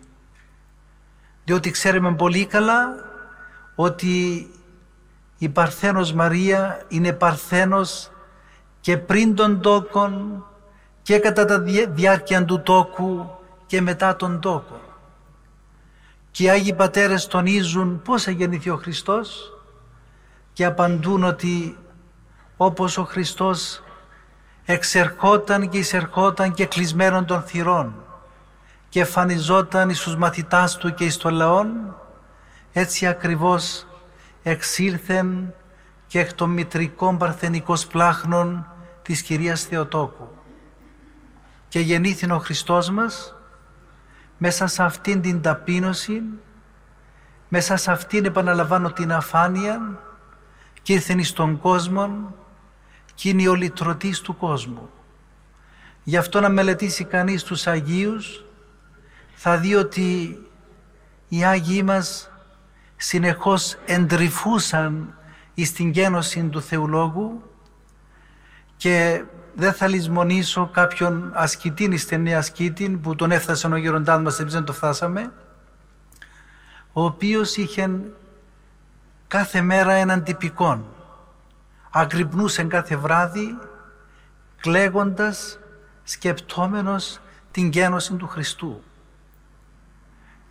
Διότι 1.44 1.71
ξέρουμε 1.71 2.14
πολύ 2.14 2.47
καλά 2.47 2.88
ότι 3.75 4.47
η 5.38 5.49
Παρθένος 5.49 6.12
Μαρία 6.12 6.85
είναι 6.88 7.12
Παρθένος 7.12 8.11
και 8.80 8.97
πριν 8.99 9.35
τον 9.35 9.61
τόκον 9.61 10.47
και 11.02 11.18
κατά 11.18 11.44
τα 11.44 11.61
διάρκεια 11.88 12.44
του 12.44 12.61
τόκου 12.61 13.30
και 13.66 13.80
μετά 13.80 14.16
τον 14.16 14.40
τόκο. 14.40 14.80
Και 16.30 16.42
οι 16.42 16.50
Άγιοι 16.50 16.75
Πατέρες 16.75 17.26
τονίζουν 17.26 18.02
πώς 18.02 18.26
γεννηθεί 18.26 18.71
ο 18.71 18.76
Χριστός 18.76 19.52
και 20.52 20.64
απαντούν 20.64 21.25
ότι 21.25 21.78
όπως 22.56 22.99
ο 22.99 23.04
Χριστός 23.04 23.82
εξερχόταν 24.64 25.68
και 25.68 25.78
εισερχόταν 25.78 26.52
και 26.52 26.66
κλεισμένον 26.66 27.25
των 27.25 27.42
θυρών 27.42 27.94
και 28.88 29.00
εμφανιζόταν 29.00 29.94
στους 29.94 30.16
μαθητάς 30.16 30.76
του 30.76 30.94
και 30.94 31.04
εις 31.04 31.16
των 31.16 31.35
λαών, 31.35 31.97
έτσι 32.73 33.06
ακριβώς 33.06 33.87
εξήλθεν 34.42 35.54
και 36.06 36.18
εκ 36.21 36.32
των 36.32 36.50
μητρικών 36.50 37.18
παρθενικών 37.18 37.76
πλάχνων 37.92 38.66
της 39.02 39.23
Κυρίας 39.23 39.62
Θεοτόκου 39.62 40.28
και 41.73 41.81
γεννήθη 41.81 42.31
ο 42.31 42.38
Χριστός 42.38 42.91
μας 42.91 43.35
μέσα 44.38 44.67
σε 44.67 44.83
αυτήν 44.83 45.21
την 45.21 45.43
ταπείνωση, 45.43 46.23
μέσα 47.49 47.76
σε 47.76 47.93
αυτήν 47.93 48.25
επαναλαμβάνω 48.25 48.93
την 48.93 49.12
αφάνεια 49.12 50.00
και 50.83 50.93
ήρθεν 50.93 51.25
στον 51.25 51.59
κόσμο 51.59 52.35
και 53.14 53.29
είναι 53.29 53.49
ο 53.49 53.55
λυτρωτής 53.55 54.21
του 54.21 54.37
κόσμου. 54.37 54.91
Γι' 56.02 56.17
αυτό 56.17 56.41
να 56.41 56.49
μελετήσει 56.49 57.05
κανείς 57.05 57.43
τους 57.43 57.67
Αγίους 57.67 58.45
θα 59.35 59.57
δει 59.57 59.75
ότι 59.75 60.38
οι 61.29 61.45
Άγιοι 61.45 61.83
μας 61.85 62.31
συνεχώς 62.97 63.76
εντρυφούσαν 63.85 65.14
στην 65.64 65.91
γένωση 65.91 66.43
του 66.43 66.62
Θεολόγου 66.62 67.43
και 68.76 69.25
δεν 69.54 69.73
θα 69.73 69.87
λησμονήσω 69.87 70.66
κάποιον 70.73 71.30
ασκητή, 71.35 71.97
στενή 71.97 72.35
ασκητή 72.35 72.88
που 73.02 73.14
τον 73.14 73.30
έφτασε 73.30 73.66
ο 73.66 73.76
γεροντάς 73.76 74.21
μας, 74.23 74.40
εμείς 74.40 74.52
δεν 74.52 74.64
το 74.64 74.73
φτάσαμε, 74.73 75.32
ο 76.92 77.04
οποίος 77.04 77.56
είχε 77.56 78.00
κάθε 79.28 79.61
μέρα 79.61 79.92
έναν 79.92 80.23
τυπικόν. 80.23 80.85
Αγρυπνούσε 81.90 82.62
κάθε 82.62 82.97
βράδυ 82.97 83.59
κλαίγοντας, 84.61 85.59
σκεπτόμενος 86.04 87.21
την 87.50 87.68
γένωση 87.68 88.14
του 88.14 88.28
Χριστού. 88.28 88.82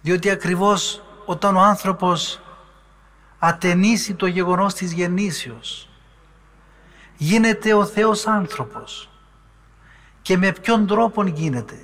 Διότι 0.02 0.30
ακριβώς 0.30 1.04
όταν 1.26 1.56
ο 1.56 1.62
άνθρωπος 1.62 2.42
ατενίσει 3.40 4.14
το 4.14 4.26
γεγονός 4.26 4.74
της 4.74 4.94
γεννήσεως. 4.94 5.91
Γίνεται 7.24 7.74
ο 7.74 7.86
Θεός 7.86 8.28
άνθρωπος. 8.28 9.10
Και 10.22 10.38
με 10.38 10.52
ποιον 10.52 10.88
τρόπο 10.88 11.26
γίνεται. 11.26 11.80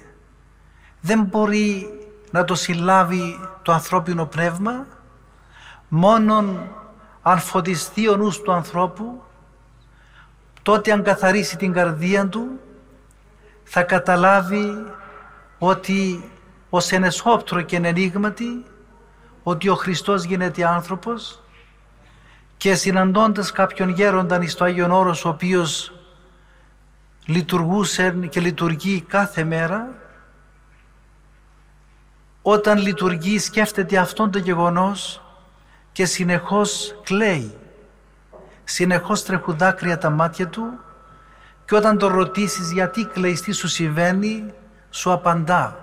Δεν 1.02 1.24
μπορεί 1.24 1.88
να 2.32 2.44
το 2.44 2.56
συλλάβει 2.56 3.40
το 3.62 3.72
ανθρώπινο 3.72 4.26
πνεύμα 4.26 4.88
μόνον 5.88 6.68
αν 7.22 7.40
φωτιστεί 7.40 8.10
ο 8.10 8.16
νους 8.16 8.42
του 8.42 8.52
ανθρώπου 8.52 9.22
τότε 10.62 10.92
αν 10.92 11.04
καθαρίσει 11.04 11.58
την 11.58 11.74
καρδία 11.74 12.28
του 12.28 12.60
θα 13.64 13.84
καταλάβει 13.84 14.86
ότι 15.58 16.32
ως 16.70 16.92
ενεσόπτρο 16.92 17.62
και 17.62 17.76
ενενίγματι 17.76 18.66
ότι 19.44 19.70
ο 19.70 19.76
Χριστός 19.76 20.24
γίνεται 20.24 20.68
άνθρωπος 20.68 21.42
και 22.58 22.76
συναντώντας 22.76 23.52
κάποιον 23.52 23.90
γέρονταν 23.90 24.48
στο 24.48 24.64
Άγιον 24.64 24.92
Όρος 24.92 25.26
ο 25.26 25.30
οποίος 25.30 25.92
λειτουργούσε 27.26 28.28
και 28.30 28.40
λειτουργεί 28.40 29.02
κάθε 29.02 29.44
μέρα 29.44 29.88
όταν 32.42 32.78
λειτουργεί 32.78 33.40
σκέφτεται 33.40 33.98
αυτόν 33.98 34.32
το 34.32 34.38
γεγονός 34.38 35.22
και 35.92 36.06
συνεχώς 36.06 37.00
κλαίει. 37.04 37.58
Συνεχώς 38.64 39.24
τρέχουν 39.24 39.58
δάκρυα 39.58 39.98
τα 39.98 40.10
μάτια 40.10 40.48
του 40.48 40.80
και 41.66 41.76
όταν 41.76 41.98
τον 41.98 42.14
ρωτήσεις 42.14 42.72
γιατί 42.72 43.06
κλαίεις, 43.06 43.42
τι 43.42 43.52
σου 43.52 43.68
συμβαίνει, 43.68 44.54
σου 44.90 45.12
απαντά. 45.12 45.78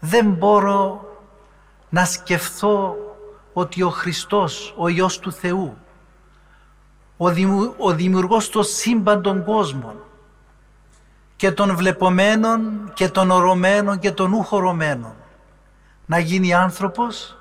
Δεν 0.00 0.26
μπορώ 0.26 1.04
να 1.88 2.04
σκεφτώ 2.04 2.96
ότι 3.56 3.82
ο 3.82 3.90
Χριστός, 3.90 4.74
ο 4.76 4.88
Υιός 4.88 5.18
του 5.18 5.32
Θεού, 5.32 5.76
ο, 7.16 7.30
δημιου, 7.30 7.74
ο 7.78 7.92
δημιουργός 7.92 8.50
των 8.50 8.64
σύμπαντων 8.64 9.44
κόσμων 9.44 9.96
και 11.36 11.52
των 11.52 11.76
βλεπομένων 11.76 12.90
και 12.94 13.08
των 13.08 13.30
ορωμένων 13.30 13.98
και 13.98 14.12
των 14.12 14.32
ουχορωμένων 14.32 15.14
να 16.06 16.18
γίνει 16.18 16.54
άνθρωπος 16.54 17.38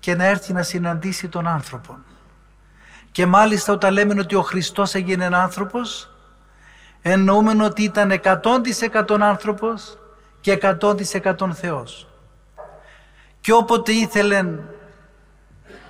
και 0.00 0.14
να 0.14 0.24
έρθει 0.24 0.52
να 0.52 0.62
συναντήσει 0.62 1.28
τον 1.28 1.46
άνθρωπο. 1.46 1.98
Και 3.12 3.26
μάλιστα 3.26 3.72
όταν 3.72 3.92
λέμε 3.92 4.20
ότι 4.20 4.34
ο 4.34 4.42
Χριστός 4.42 4.94
έγινε 4.94 5.28
άνθρωπος 5.32 6.10
εννοούμε 7.02 7.64
ότι 7.64 7.82
ήταν 7.82 8.20
100% 8.22 9.18
άνθρωπος 9.20 9.98
και 10.40 10.58
100% 10.80 11.52
Θεός. 11.52 12.08
Και 13.40 13.52
όποτε 13.52 13.92
ήθελεν 13.92 14.60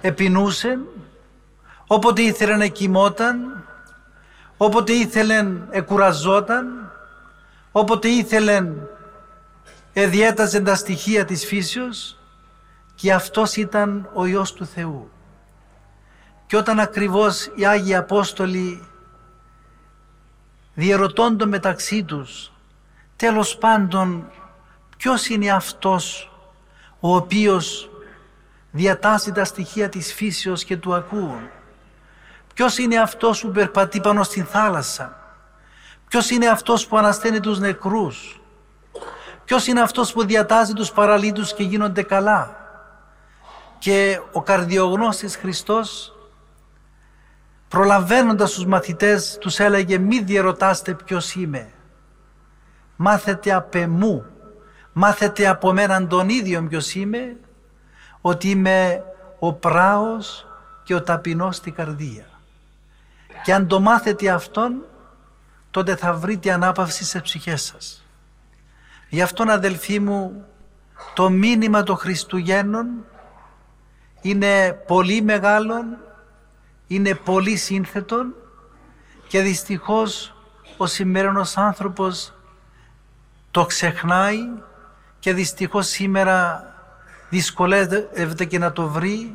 επινούσε, 0.00 0.78
όποτε 1.86 2.22
ήθελεν 2.22 2.60
εκοιμόταν, 2.60 3.64
όποτε 4.56 4.92
ήθελεν 4.92 5.66
εκουραζόταν, 5.70 6.92
όποτε 7.72 8.08
ήθελεν 8.08 8.88
εδιέταζε 9.92 10.60
τα 10.60 10.74
στοιχεία 10.74 11.24
της 11.24 11.46
φύσεως 11.46 12.18
και 12.94 13.12
αυτός 13.12 13.56
ήταν 13.56 14.10
ο 14.14 14.26
Υιός 14.26 14.52
του 14.52 14.66
Θεού. 14.66 15.10
Και 16.46 16.56
όταν 16.56 16.80
ακριβώς 16.80 17.50
οι 17.54 17.66
Άγιοι 17.66 17.94
Απόστολοι 17.94 18.86
διερωτώνται 20.74 21.46
μεταξύ 21.46 22.04
τους 22.04 22.52
τέλος 23.16 23.56
πάντων 23.56 24.30
ποιος 24.96 25.28
είναι 25.28 25.50
αυτός 25.50 26.30
ο 27.00 27.14
οποίος 27.14 27.90
διατάσσει 28.76 29.32
τα 29.32 29.44
στοιχεία 29.44 29.88
της 29.88 30.12
φύσεως 30.12 30.64
και 30.64 30.76
του 30.76 30.94
ακούουν. 30.94 31.48
Ποιος 32.54 32.78
είναι 32.78 32.96
αυτός 32.96 33.40
που 33.40 33.50
περπατεί 33.50 34.00
πάνω 34.00 34.22
στην 34.22 34.44
θάλασσα; 34.44 35.16
Ποιος 36.08 36.30
είναι 36.30 36.46
αυτός 36.46 36.86
που 36.86 36.98
ανασταίνει 36.98 37.40
τους 37.40 37.58
νεκρούς; 37.58 38.40
Ποιος 39.44 39.66
είναι 39.66 39.80
αυτός 39.80 40.12
που 40.12 40.24
διατάζει 40.24 40.72
τους 40.72 40.90
παραλίτους 40.90 41.54
και 41.54 41.62
γίνονται 41.62 42.02
καλά; 42.02 42.56
Και 43.78 44.20
ο 44.32 44.42
καρδιογνώστης 44.42 45.36
Χριστός 45.36 46.14
προλαβαίνοντας 47.68 48.52
τους 48.52 48.66
μαθητές 48.66 49.38
τους 49.40 49.58
έλεγε 49.58 49.98
μη 49.98 50.20
διερωτάστε 50.20 50.94
ποιος 50.94 51.34
είμαι. 51.34 51.70
Μάθετε 52.96 53.52
απ' 53.52 53.74
εμού, 53.74 54.24
μάθετε 54.92 55.46
από 55.46 55.72
μέναν 55.72 56.08
τον 56.08 56.28
ίδιο 56.28 56.66
ποιος 56.68 56.94
είμαι, 56.94 57.36
ότι 58.26 58.50
είμαι 58.50 59.04
ο 59.38 59.52
πράος 59.52 60.46
και 60.82 60.94
ο 60.94 61.02
ταπεινός 61.02 61.56
στην 61.56 61.74
καρδία. 61.74 62.26
Και 63.44 63.54
αν 63.54 63.66
το 63.66 63.80
μάθετε 63.80 64.30
αυτόν, 64.30 64.84
τότε 65.70 65.96
θα 65.96 66.14
βρείτε 66.14 66.52
ανάπαυση 66.52 67.04
σε 67.04 67.20
ψυχές 67.20 67.62
σας. 67.62 68.04
Γι' 69.08 69.22
αυτόν 69.22 69.50
αδελφοί 69.50 70.00
μου, 70.00 70.44
το 71.14 71.30
μήνυμα 71.30 71.82
των 71.82 71.96
Χριστουγέννων 71.96 72.86
είναι 74.20 74.72
πολύ 74.72 75.22
μεγάλο, 75.22 75.74
είναι 76.86 77.14
πολύ 77.14 77.56
σύνθετο 77.56 78.24
και 79.28 79.40
δυστυχώς 79.40 80.34
ο 80.76 80.86
σημερινός 80.86 81.56
άνθρωπος 81.56 82.34
το 83.50 83.66
ξεχνάει 83.66 84.38
και 85.18 85.32
δυστυχώς 85.32 85.86
σήμερα 85.86 86.64
δυσκολεύεται 87.28 88.44
και 88.44 88.58
να 88.58 88.72
το 88.72 88.88
βρει 88.88 89.34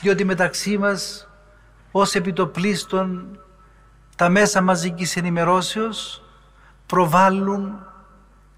διότι 0.00 0.24
μεταξύ 0.24 0.78
μας 0.78 1.28
ως 1.90 2.14
επιτοπλίστων 2.14 3.38
τα 4.16 4.28
μέσα 4.28 4.60
μαζικής 4.60 5.16
ενημερώσεως 5.16 6.22
προβάλλουν 6.86 7.86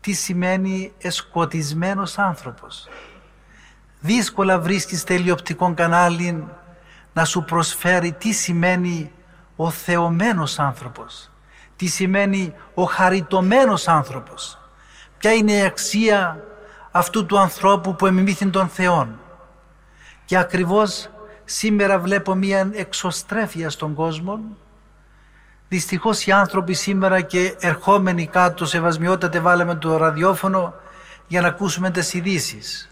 τι 0.00 0.12
σημαίνει 0.12 0.92
εσκοτισμένος 0.98 2.18
άνθρωπος. 2.18 2.88
Δύσκολα 4.00 4.58
βρίσκεις 4.58 5.04
τελειοπτικό 5.04 5.74
κανάλι 5.74 6.48
να 7.12 7.24
σου 7.24 7.44
προσφέρει 7.44 8.12
τι 8.12 8.32
σημαίνει 8.32 9.12
ο 9.56 9.70
θεωμένος 9.70 10.58
άνθρωπος. 10.58 11.30
Τι 11.76 11.86
σημαίνει 11.86 12.54
ο 12.74 12.82
χαριτωμένος 12.82 13.88
άνθρωπος. 13.88 14.58
Ποια 15.18 15.32
είναι 15.32 15.52
η 15.52 15.62
αξία 15.62 16.44
αυτού 16.92 17.26
του 17.26 17.38
ανθρώπου 17.38 17.96
που 17.96 18.06
εμιμήθη 18.06 18.46
τον 18.46 18.68
Θεόν. 18.68 19.18
Και 20.24 20.38
ακριβώς 20.38 21.10
σήμερα 21.44 21.98
βλέπω 21.98 22.34
μία 22.34 22.70
εξωστρέφεια 22.72 23.70
στον 23.70 23.94
κόσμο. 23.94 24.40
Δυστυχώς 25.68 26.26
οι 26.26 26.32
άνθρωποι 26.32 26.74
σήμερα 26.74 27.20
και 27.20 27.56
ερχόμενοι 27.60 28.26
κάτω 28.26 28.66
σε 28.66 28.80
βασμιότατε 28.80 29.40
βάλαμε 29.40 29.74
το 29.74 29.96
ραδιόφωνο 29.96 30.74
για 31.26 31.40
να 31.40 31.48
ακούσουμε 31.48 31.90
τις 31.90 32.14
ειδήσεις. 32.14 32.90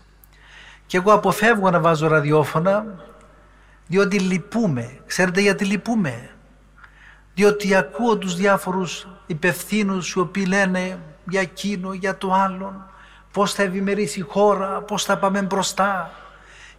Και 0.87 0.97
εγώ 0.97 1.13
αποφεύγω 1.13 1.71
να 1.71 1.81
βάζω 1.81 2.09
ραδιόφωνα 2.09 2.85
διότι 3.87 4.19
λυπούμε. 4.19 4.99
Ξέρετε 5.07 5.41
γιατί 5.41 5.65
λυπούμε; 5.65 6.31
Διότι 7.35 7.75
ακούω 7.75 8.19
τους 8.19 8.35
διάφορους 8.35 9.09
υπευθύνους 9.27 10.11
οι 10.11 10.19
οποίοι 10.19 10.45
λένε 10.49 10.99
για 11.29 11.41
εκείνο, 11.41 11.93
για 11.93 12.19
το 12.19 12.33
άλλον 12.33 12.91
πώς 13.33 13.53
θα 13.55 13.63
ευημερήσει 13.63 14.19
η 14.19 14.23
χώρα, 14.23 14.81
πώς 14.81 15.05
θα 15.05 15.19
πάμε 15.19 15.43
μπροστά. 15.43 16.11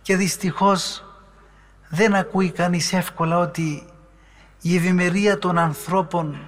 Και 0.02 0.16
δυστυχώς 0.16 1.06
δεν 1.90 2.16
ακούει 2.16 2.52
κανείς 2.52 2.94
εύκολα 2.94 3.38
ότι 3.38 3.86
η 4.62 4.76
ευημερία 4.76 5.38
των 5.38 5.58
ανθρώπων 5.58 6.40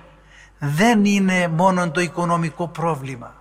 δεν 0.59 1.05
είναι 1.05 1.47
μόνο 1.47 1.91
το 1.91 2.01
οικονομικό 2.01 2.67
πρόβλημα. 2.67 3.33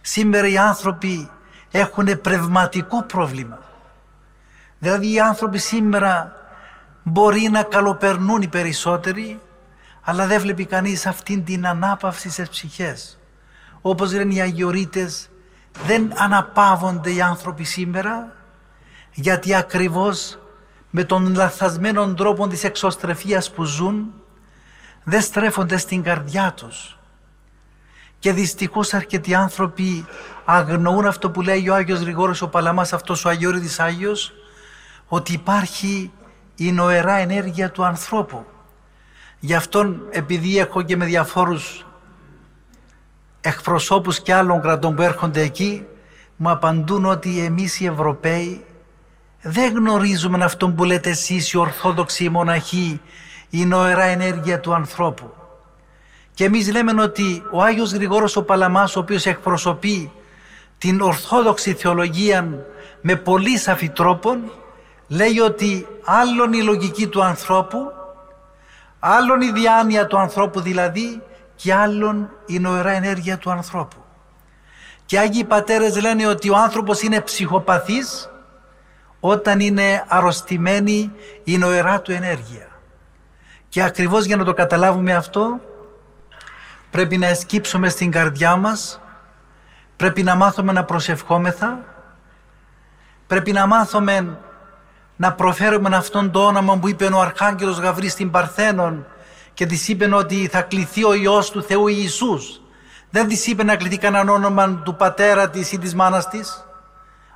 Σήμερα 0.00 0.48
οι 0.48 0.58
άνθρωποι 0.58 1.30
έχουν 1.70 2.20
πνευματικό 2.20 3.02
πρόβλημα. 3.02 3.58
Δηλαδή 4.78 5.12
οι 5.12 5.20
άνθρωποι 5.20 5.58
σήμερα 5.58 6.32
μπορεί 7.02 7.48
να 7.50 7.62
καλοπερνούν 7.62 8.42
οι 8.42 8.48
περισσότεροι, 8.48 9.40
αλλά 10.02 10.26
δεν 10.26 10.40
βλέπει 10.40 10.64
κανείς 10.64 11.06
αυτήν 11.06 11.44
την 11.44 11.66
ανάπαυση 11.66 12.30
στις 12.30 12.48
ψυχές. 12.48 13.18
Όπως 13.80 14.12
λένε 14.12 14.34
οι 14.34 14.40
αγιορείτες, 14.40 15.28
δεν 15.86 16.12
αναπαύονται 16.16 17.12
οι 17.12 17.20
άνθρωποι 17.20 17.64
σήμερα 17.64 18.32
γιατί 19.12 19.54
ακριβώς 19.54 20.38
με 20.90 21.04
τον 21.04 21.34
λαθασμένο 21.34 22.14
τρόπο 22.14 22.46
της 22.48 22.64
εξωστρεφίας 22.64 23.50
που 23.50 23.64
ζουν 23.64 24.12
δεν 25.04 25.20
στρέφονται 25.20 25.76
στην 25.76 26.02
καρδιά 26.02 26.52
τους. 26.56 26.98
Και 28.18 28.32
δυστυχώς 28.32 28.94
αρκετοί 28.94 29.34
άνθρωποι 29.34 30.06
αγνοούν 30.44 31.06
αυτό 31.06 31.30
που 31.30 31.42
λέει 31.42 31.68
ο 31.68 31.74
Άγιος 31.74 32.00
Γρηγόρης 32.00 32.42
ο 32.42 32.48
Παλαμάς, 32.48 32.92
αυτός 32.92 33.24
ο 33.24 33.28
Αγιώριδης 33.28 33.80
Άγιος, 33.80 34.32
ότι 35.06 35.32
υπάρχει 35.32 36.12
η 36.54 36.72
νοερά 36.72 37.14
ενέργεια 37.14 37.70
του 37.70 37.84
ανθρώπου. 37.84 38.46
Γι' 39.38 39.54
αυτόν 39.54 40.02
επειδή 40.10 40.58
έχω 40.58 40.82
και 40.82 40.96
με 40.96 41.04
διαφόρους 41.04 41.86
εκπροσώπους 43.46 44.20
και 44.20 44.34
άλλων 44.34 44.60
κρατών 44.60 44.94
που 44.94 45.02
έρχονται 45.02 45.40
εκεί 45.40 45.86
μου 46.36 46.50
απαντούν 46.50 47.04
ότι 47.04 47.44
εμείς 47.44 47.80
οι 47.80 47.86
Ευρωπαίοι 47.86 48.64
δεν 49.42 49.74
γνωρίζουμε 49.74 50.44
αυτόν 50.44 50.74
που 50.74 50.84
λέτε 50.84 51.10
εσείς 51.10 51.52
οι 51.52 51.58
Ορθόδοξοι 51.58 52.24
οι 52.24 52.28
μοναχοί 52.28 53.00
η 53.50 53.64
νοερά 53.64 54.02
ενέργεια 54.02 54.60
του 54.60 54.74
ανθρώπου. 54.74 55.32
Και 56.34 56.44
εμείς 56.44 56.72
λέμε 56.72 57.02
ότι 57.02 57.42
ο 57.52 57.62
Άγιος 57.62 57.92
Γρηγόρος 57.92 58.36
ο 58.36 58.44
Παλαμάς 58.44 58.96
ο 58.96 58.98
οποίος 58.98 59.26
εκπροσωπεί 59.26 60.12
την 60.78 61.00
Ορθόδοξη 61.00 61.74
θεολογία 61.74 62.66
με 63.00 63.16
πολύ 63.16 63.58
σαφή 63.58 63.88
τρόπο 63.88 64.36
λέει 65.08 65.38
ότι 65.38 65.86
άλλον 66.04 66.52
η 66.52 66.62
λογική 66.62 67.06
του 67.06 67.24
ανθρώπου 67.24 67.78
άλλον 68.98 69.40
η 69.40 69.50
διάνοια 69.50 70.06
του 70.06 70.18
ανθρώπου 70.18 70.60
δηλαδή 70.60 71.22
και 71.64 71.74
άλλον 71.74 72.30
η 72.46 72.58
νοερά 72.58 72.90
ενέργεια 72.90 73.38
του 73.38 73.50
ανθρώπου. 73.50 74.04
Και 75.04 75.18
Άγιοι 75.18 75.44
Πατέρες 75.44 76.00
λένε 76.00 76.26
ότι 76.26 76.50
ο 76.50 76.56
άνθρωπος 76.56 77.02
είναι 77.02 77.20
ψυχοπαθής 77.20 78.30
όταν 79.20 79.60
είναι 79.60 80.04
αρρωστημένη 80.08 81.12
η 81.44 81.58
νοερά 81.58 82.00
του 82.00 82.12
ενέργεια. 82.12 82.68
Και 83.68 83.82
ακριβώς 83.82 84.24
για 84.24 84.36
να 84.36 84.44
το 84.44 84.54
καταλάβουμε 84.54 85.14
αυτό 85.14 85.60
πρέπει 86.90 87.16
να 87.18 87.26
εσκύψουμε 87.26 87.88
στην 87.88 88.10
καρδιά 88.10 88.56
μας, 88.56 89.00
πρέπει 89.96 90.22
να 90.22 90.34
μάθουμε 90.34 90.72
να 90.72 90.84
προσευχόμεθα, 90.84 91.78
πρέπει 93.26 93.52
να 93.52 93.66
μάθουμε 93.66 94.38
να 95.16 95.32
προφέρουμε 95.32 95.96
αυτόν 95.96 96.30
το 96.30 96.46
όνομα 96.46 96.78
που 96.78 96.88
είπε 96.88 97.04
ο 97.04 97.20
Αρχάγγελος 97.20 97.78
Γαβρής 97.78 98.12
στην 98.12 98.30
Παρθένον 98.30 99.06
και 99.54 99.66
της 99.66 99.88
είπε 99.88 100.14
ότι 100.14 100.48
θα 100.48 100.62
κληθεί 100.62 101.04
ο 101.04 101.14
Υιός 101.14 101.50
του 101.50 101.62
Θεού 101.62 101.88
Ιησούς. 101.88 102.60
Δεν 103.10 103.28
της 103.28 103.46
είπε 103.46 103.62
να 103.64 103.76
κληθεί 103.76 103.98
κανένα 103.98 104.32
όνομα 104.32 104.82
του 104.84 104.96
πατέρα 104.96 105.50
της 105.50 105.72
ή 105.72 105.78
της 105.78 105.94
μάνας 105.94 106.28
της, 106.28 106.66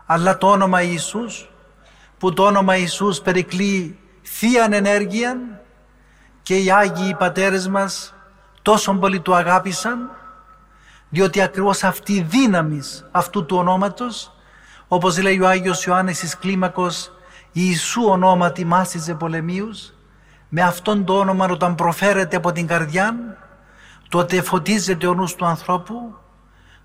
αλλά 0.07 0.39
το 0.39 0.47
όνομα 0.47 0.83
Ιησούς, 0.83 1.51
που 2.19 2.33
το 2.33 2.45
όνομα 2.45 2.77
Ιησούς 2.77 3.21
περικλεί 3.21 3.99
θείαν 4.23 4.73
ενέργεια 4.73 5.37
και 6.43 6.57
οι 6.57 6.71
Άγιοι 6.71 7.07
οι 7.09 7.15
πατέρες 7.15 7.69
μας 7.69 8.15
τόσο 8.63 8.95
πολύ 8.95 9.21
του 9.21 9.35
αγάπησαν, 9.35 10.11
διότι 11.09 11.41
ακριβώς 11.41 11.83
αυτή 11.85 12.13
η 12.13 12.27
δύναμη 12.29 12.81
αυτού 13.11 13.47
του 13.47 13.57
ονόματος, 13.57 14.33
όπως 14.89 15.19
λέει 15.19 15.41
ο 15.41 15.49
Άγιος 15.49 15.85
Ιωάννης 15.85 16.23
εις 16.23 16.39
κλίμακος, 16.39 17.11
Ιησού 17.53 18.03
ονόματι 18.05 18.65
μάσιζε 18.65 19.15
πολεμίους, 19.15 19.93
με 20.49 20.63
αυτόν 20.63 21.05
το 21.05 21.19
όνομα 21.19 21.47
όταν 21.51 21.75
προφέρεται 21.75 22.37
από 22.37 22.53
την 22.53 22.67
καρδιά, 22.67 23.37
τότε 24.09 24.43
φωτίζεται 24.43 25.07
ο 25.07 25.15
νους 25.15 25.35
του 25.35 25.47
ανθρώπου, 25.47 26.15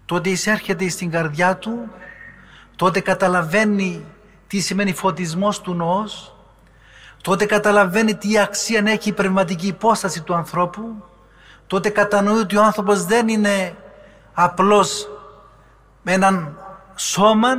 τότε 0.05 0.29
εισέρχεται 0.29 0.89
στην 0.89 1.11
καρδιά 1.11 1.57
του, 1.57 1.91
τότε 2.75 2.99
καταλαβαίνει 2.99 4.05
τι 4.47 4.59
σημαίνει 4.59 4.93
φωτισμός 4.93 5.61
του 5.61 5.73
νοός, 5.73 6.35
τότε 7.21 7.45
καταλαβαίνει 7.45 8.15
τι 8.15 8.39
αξία 8.39 8.83
έχει 8.85 9.09
η 9.09 9.13
πνευματική 9.13 9.67
υπόσταση 9.67 10.21
του 10.21 10.33
ανθρώπου, 10.33 11.03
τότε 11.67 11.89
κατανοεί 11.89 12.39
ότι 12.39 12.57
ο 12.57 12.63
άνθρωπος 12.63 13.05
δεν 13.05 13.27
είναι 13.27 13.75
απλώς 14.33 15.07
με 16.01 16.11
έναν 16.11 16.57
σώμα, 16.95 17.49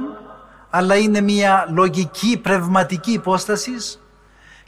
αλλά 0.71 0.97
είναι 0.97 1.21
μια 1.21 1.67
λογική 1.71 2.39
πνευματική 2.43 3.13
υπόστασης 3.13 4.04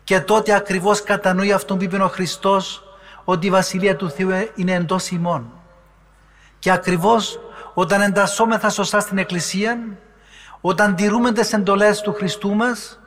και 0.06 0.20
τότε 0.20 0.54
ακριβώς 0.54 1.02
κατανοεί 1.02 1.52
αυτόν 1.52 1.78
που 1.78 1.84
είπε 1.84 1.96
ο 1.96 2.08
Χριστός 2.08 2.82
ότι 3.24 3.46
η 3.46 3.50
Βασιλεία 3.50 3.96
του 3.96 4.10
Θεού 4.10 4.30
είναι 4.54 4.72
εντός 4.72 5.10
ημών. 5.10 5.52
Και 6.58 6.70
ακριβώς 6.70 7.38
όταν 7.74 8.00
εντασσόμεθα 8.00 8.68
σωστά 8.68 9.00
στην 9.00 9.18
Εκκλησία, 9.18 9.78
όταν 10.60 10.94
τηρούμε 10.94 11.32
τις 11.32 11.52
εντολές 11.52 12.00
του 12.00 12.12
Χριστού 12.12 12.54
μας, 12.54 13.00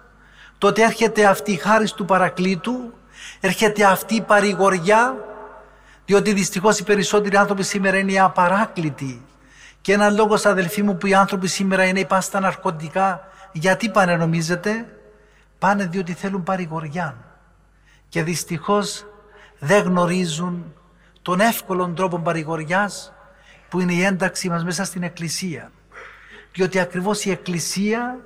τότε 0.57 0.83
έρχεται 0.83 1.25
αυτή 1.25 1.51
η 1.51 1.55
χάρη 1.55 1.89
του 1.89 2.05
Παρακλήτου, 2.05 2.93
έρχεται 3.39 3.85
αυτή 3.85 4.15
η 4.15 4.21
παρηγοριά, 4.21 5.15
διότι 6.05 6.33
δυστυχώς 6.33 6.79
οι 6.79 6.83
περισσότεροι 6.83 7.35
άνθρωποι 7.35 7.63
σήμερα 7.63 7.97
είναι 7.97 8.19
απαράκλητοι. 8.19 9.25
Και 9.81 9.93
ένα 9.93 10.09
λόγος 10.09 10.45
αδελφοί 10.45 10.83
μου 10.83 10.97
που 10.97 11.07
οι 11.07 11.13
άνθρωποι 11.13 11.47
σήμερα 11.47 11.83
είναι 11.83 11.99
υπά 11.99 12.21
στα 12.21 12.39
ναρκωτικά, 12.39 13.27
γιατί 13.51 13.89
πάνε 13.89 14.15
νομίζετε, 14.15 14.85
πάνε 15.60 15.86
διότι 15.86 16.13
θέλουν 16.13 16.43
παρηγοριά. 16.43 17.17
Και 18.10 18.24
δυστυχώς 18.24 19.06
δεν 19.60 19.84
γνωρίζουν 19.84 20.74
τον 21.22 21.39
εύκολο 21.39 21.93
τρόπο 21.95 22.19
παρηγοριάς 22.19 23.13
που 23.69 23.80
είναι 23.80 23.93
η 23.93 24.04
ένταξη 24.04 24.50
μας 24.50 24.63
μέσα 24.63 24.84
στην 24.84 25.04
Εκκλησία. 25.04 25.72
Διότι 26.54 26.80
ακριβώς 26.80 27.26
η 27.26 27.32
Εκκλησία 27.32 28.19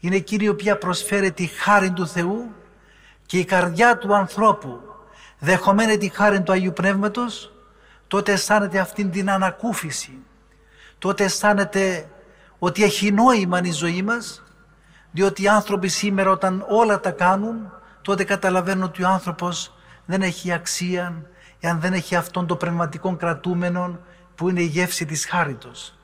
είναι 0.00 0.16
εκείνη 0.16 0.44
η 0.44 0.48
οποία 0.48 0.78
προσφέρει 0.78 1.32
τη 1.32 1.46
χάρη 1.46 1.90
του 1.90 2.06
Θεού 2.06 2.54
και 3.26 3.38
η 3.38 3.44
καρδιά 3.44 3.98
του 3.98 4.14
ανθρώπου 4.14 4.80
δεχομένη 5.38 5.96
τη 5.96 6.08
χάρη 6.08 6.42
του 6.42 6.52
Αγίου 6.52 6.72
Πνεύματος 6.72 7.52
τότε 8.06 8.32
αισθάνεται 8.32 8.78
αυτήν 8.78 9.10
την 9.10 9.30
ανακούφιση 9.30 10.18
τότε 10.98 11.24
αισθάνεται 11.24 12.08
ότι 12.58 12.84
έχει 12.84 13.12
νόημα 13.12 13.60
η 13.62 13.72
ζωή 13.72 14.02
μας 14.02 14.42
διότι 15.10 15.42
οι 15.42 15.48
άνθρωποι 15.48 15.88
σήμερα 15.88 16.30
όταν 16.30 16.64
όλα 16.68 17.00
τα 17.00 17.10
κάνουν 17.10 17.72
τότε 18.02 18.24
καταλαβαίνουν 18.24 18.82
ότι 18.82 19.02
ο 19.02 19.08
άνθρωπος 19.08 19.74
δεν 20.06 20.22
έχει 20.22 20.52
αξία 20.52 21.22
εάν 21.60 21.80
δεν 21.80 21.92
έχει 21.92 22.16
αυτόν 22.16 22.46
το 22.46 22.56
πνευματικό 22.56 23.16
κρατούμενο 23.16 23.98
που 24.34 24.48
είναι 24.48 24.60
η 24.60 24.66
γεύση 24.66 25.04
της 25.04 25.26
χάριτος. 25.26 25.94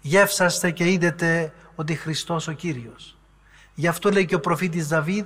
Γεύσαστε 0.00 0.70
και 0.70 0.90
είδετε 0.90 1.52
ότι 1.74 1.94
Χριστός 1.94 2.48
ο 2.48 2.52
Κύριος. 2.52 3.18
Γι' 3.74 3.86
αυτό 3.86 4.10
λέει 4.10 4.26
και 4.26 4.34
ο 4.34 4.40
προφήτης 4.40 4.88
Δαβίδ 4.88 5.24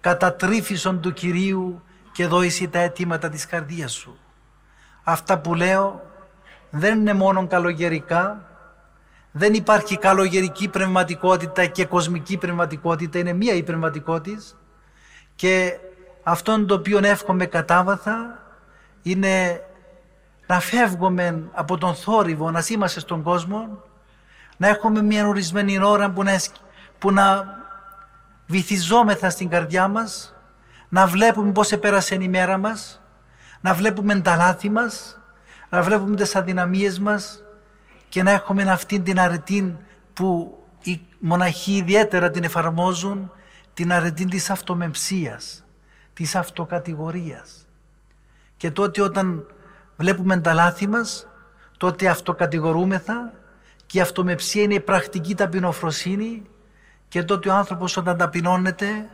«Κατατρίφησον 0.00 1.00
του 1.00 1.12
Κυρίου 1.12 1.82
και 2.12 2.26
δώηση 2.26 2.68
τα 2.68 2.78
αιτήματα 2.78 3.28
της 3.28 3.46
καρδίας 3.46 3.92
σου». 3.92 4.18
Αυτά 5.02 5.38
που 5.38 5.54
λέω 5.54 6.02
δεν 6.70 7.00
είναι 7.00 7.12
μόνο 7.12 7.46
καλογερικά, 7.46 8.48
δεν 9.38 9.54
υπάρχει 9.54 9.98
καλογερική 9.98 10.68
πνευματικότητα 10.68 11.66
και 11.66 11.84
κοσμική 11.86 12.36
πνευματικότητα, 12.36 13.18
είναι 13.18 13.32
μία 13.32 13.54
η 13.54 13.62
πνευματικότητα 13.62 14.42
και 15.34 15.78
αυτόν 16.22 16.66
το 16.66 16.74
οποίο 16.74 17.00
εύχομαι 17.02 17.46
κατάβαθα 17.46 18.42
είναι 19.02 19.60
να 20.46 20.60
φεύγουμε 20.60 21.42
από 21.52 21.78
τον 21.78 21.94
θόρυβο, 21.94 22.50
να 22.50 22.64
είμαστε 22.68 23.00
στον 23.00 23.22
κόσμο, 23.22 23.82
να 24.56 24.68
έχουμε 24.68 25.02
μια 25.02 25.28
ορισμένη 25.28 25.82
ώρα 25.82 26.10
που 26.10 26.22
να, 26.22 26.32
που 26.98 27.12
να 27.12 27.44
βυθιζόμεθα 28.46 29.30
στην 29.30 29.48
καρδιά 29.48 29.88
μας, 29.88 30.34
να 30.88 31.06
βλέπουμε 31.06 31.52
πώς 31.52 31.72
επέρασε 31.72 32.14
η 32.14 32.28
μέρα 32.28 32.58
μας, 32.58 33.02
να 33.60 33.74
βλέπουμε 33.74 34.20
τα 34.20 34.36
λάθη 34.36 34.70
μας, 34.70 35.20
να 35.68 35.82
βλέπουμε 35.82 36.16
τις 36.16 36.36
αδυναμίες 36.36 36.98
μας 36.98 37.40
και 38.16 38.22
να 38.22 38.30
έχουμε 38.30 38.62
αυτήν 38.62 39.02
την 39.02 39.20
αρετή 39.20 39.76
που 40.12 40.58
οι 40.82 41.00
μοναχοί 41.18 41.76
ιδιαίτερα 41.76 42.30
την 42.30 42.44
εφαρμόζουν, 42.44 43.30
την 43.74 43.92
αρετή 43.92 44.24
της 44.24 44.50
αυτομεμψίας 44.50 45.64
της 46.12 46.34
αυτοκατηγορίας. 46.34 47.66
Και 48.56 48.70
τότε 48.70 49.02
όταν 49.02 49.46
βλέπουμε 49.96 50.40
τα 50.40 50.54
λάθη 50.54 50.88
μας, 50.88 51.26
τότε 51.76 52.08
αυτοκατηγορούμεθα 52.08 53.32
και 53.86 53.98
η 53.98 54.00
αυτομεψία 54.00 54.62
είναι 54.62 54.74
η 54.74 54.80
πρακτική 54.80 55.34
ταπεινοφροσύνη 55.34 56.42
και 57.08 57.22
τότε 57.22 57.48
ο 57.48 57.54
άνθρωπος 57.54 57.96
όταν 57.96 58.16
ταπεινώνεται, 58.16 59.10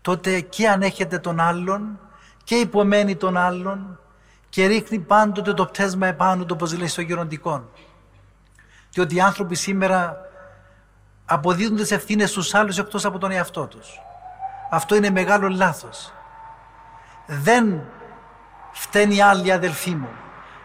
τότε 0.00 0.40
και 0.40 0.68
ανέχεται 0.68 1.18
τον 1.18 1.40
άλλον 1.40 2.00
και 2.44 2.54
υπομένει 2.54 3.16
τον 3.16 3.36
άλλον 3.36 4.00
και 4.48 4.66
ρίχνει 4.66 4.98
πάντοτε 4.98 5.52
το 5.52 5.66
πτέσμα 5.66 6.06
επάνω 6.06 6.44
του, 6.44 6.54
όπως 6.58 6.78
λέει 6.78 6.88
στο 6.88 7.00
γεροντικό. 7.00 7.70
Διότι 8.96 9.14
οι 9.14 9.20
άνθρωποι 9.20 9.54
σήμερα 9.54 10.16
αποδίδουν 11.24 11.76
τις 11.76 11.90
ευθύνες 11.90 12.30
στους 12.30 12.54
άλλους 12.54 12.78
εκτός 12.78 13.04
από 13.04 13.18
τον 13.18 13.30
εαυτό 13.30 13.66
τους. 13.66 14.00
Αυτό 14.70 14.94
είναι 14.94 15.10
μεγάλο 15.10 15.48
λάθος 15.48 16.12
δεν 17.26 17.82
φταίνει 18.72 19.20
άλλοι 19.20 19.52
αδελφοί 19.52 19.90
μου. 19.90 20.08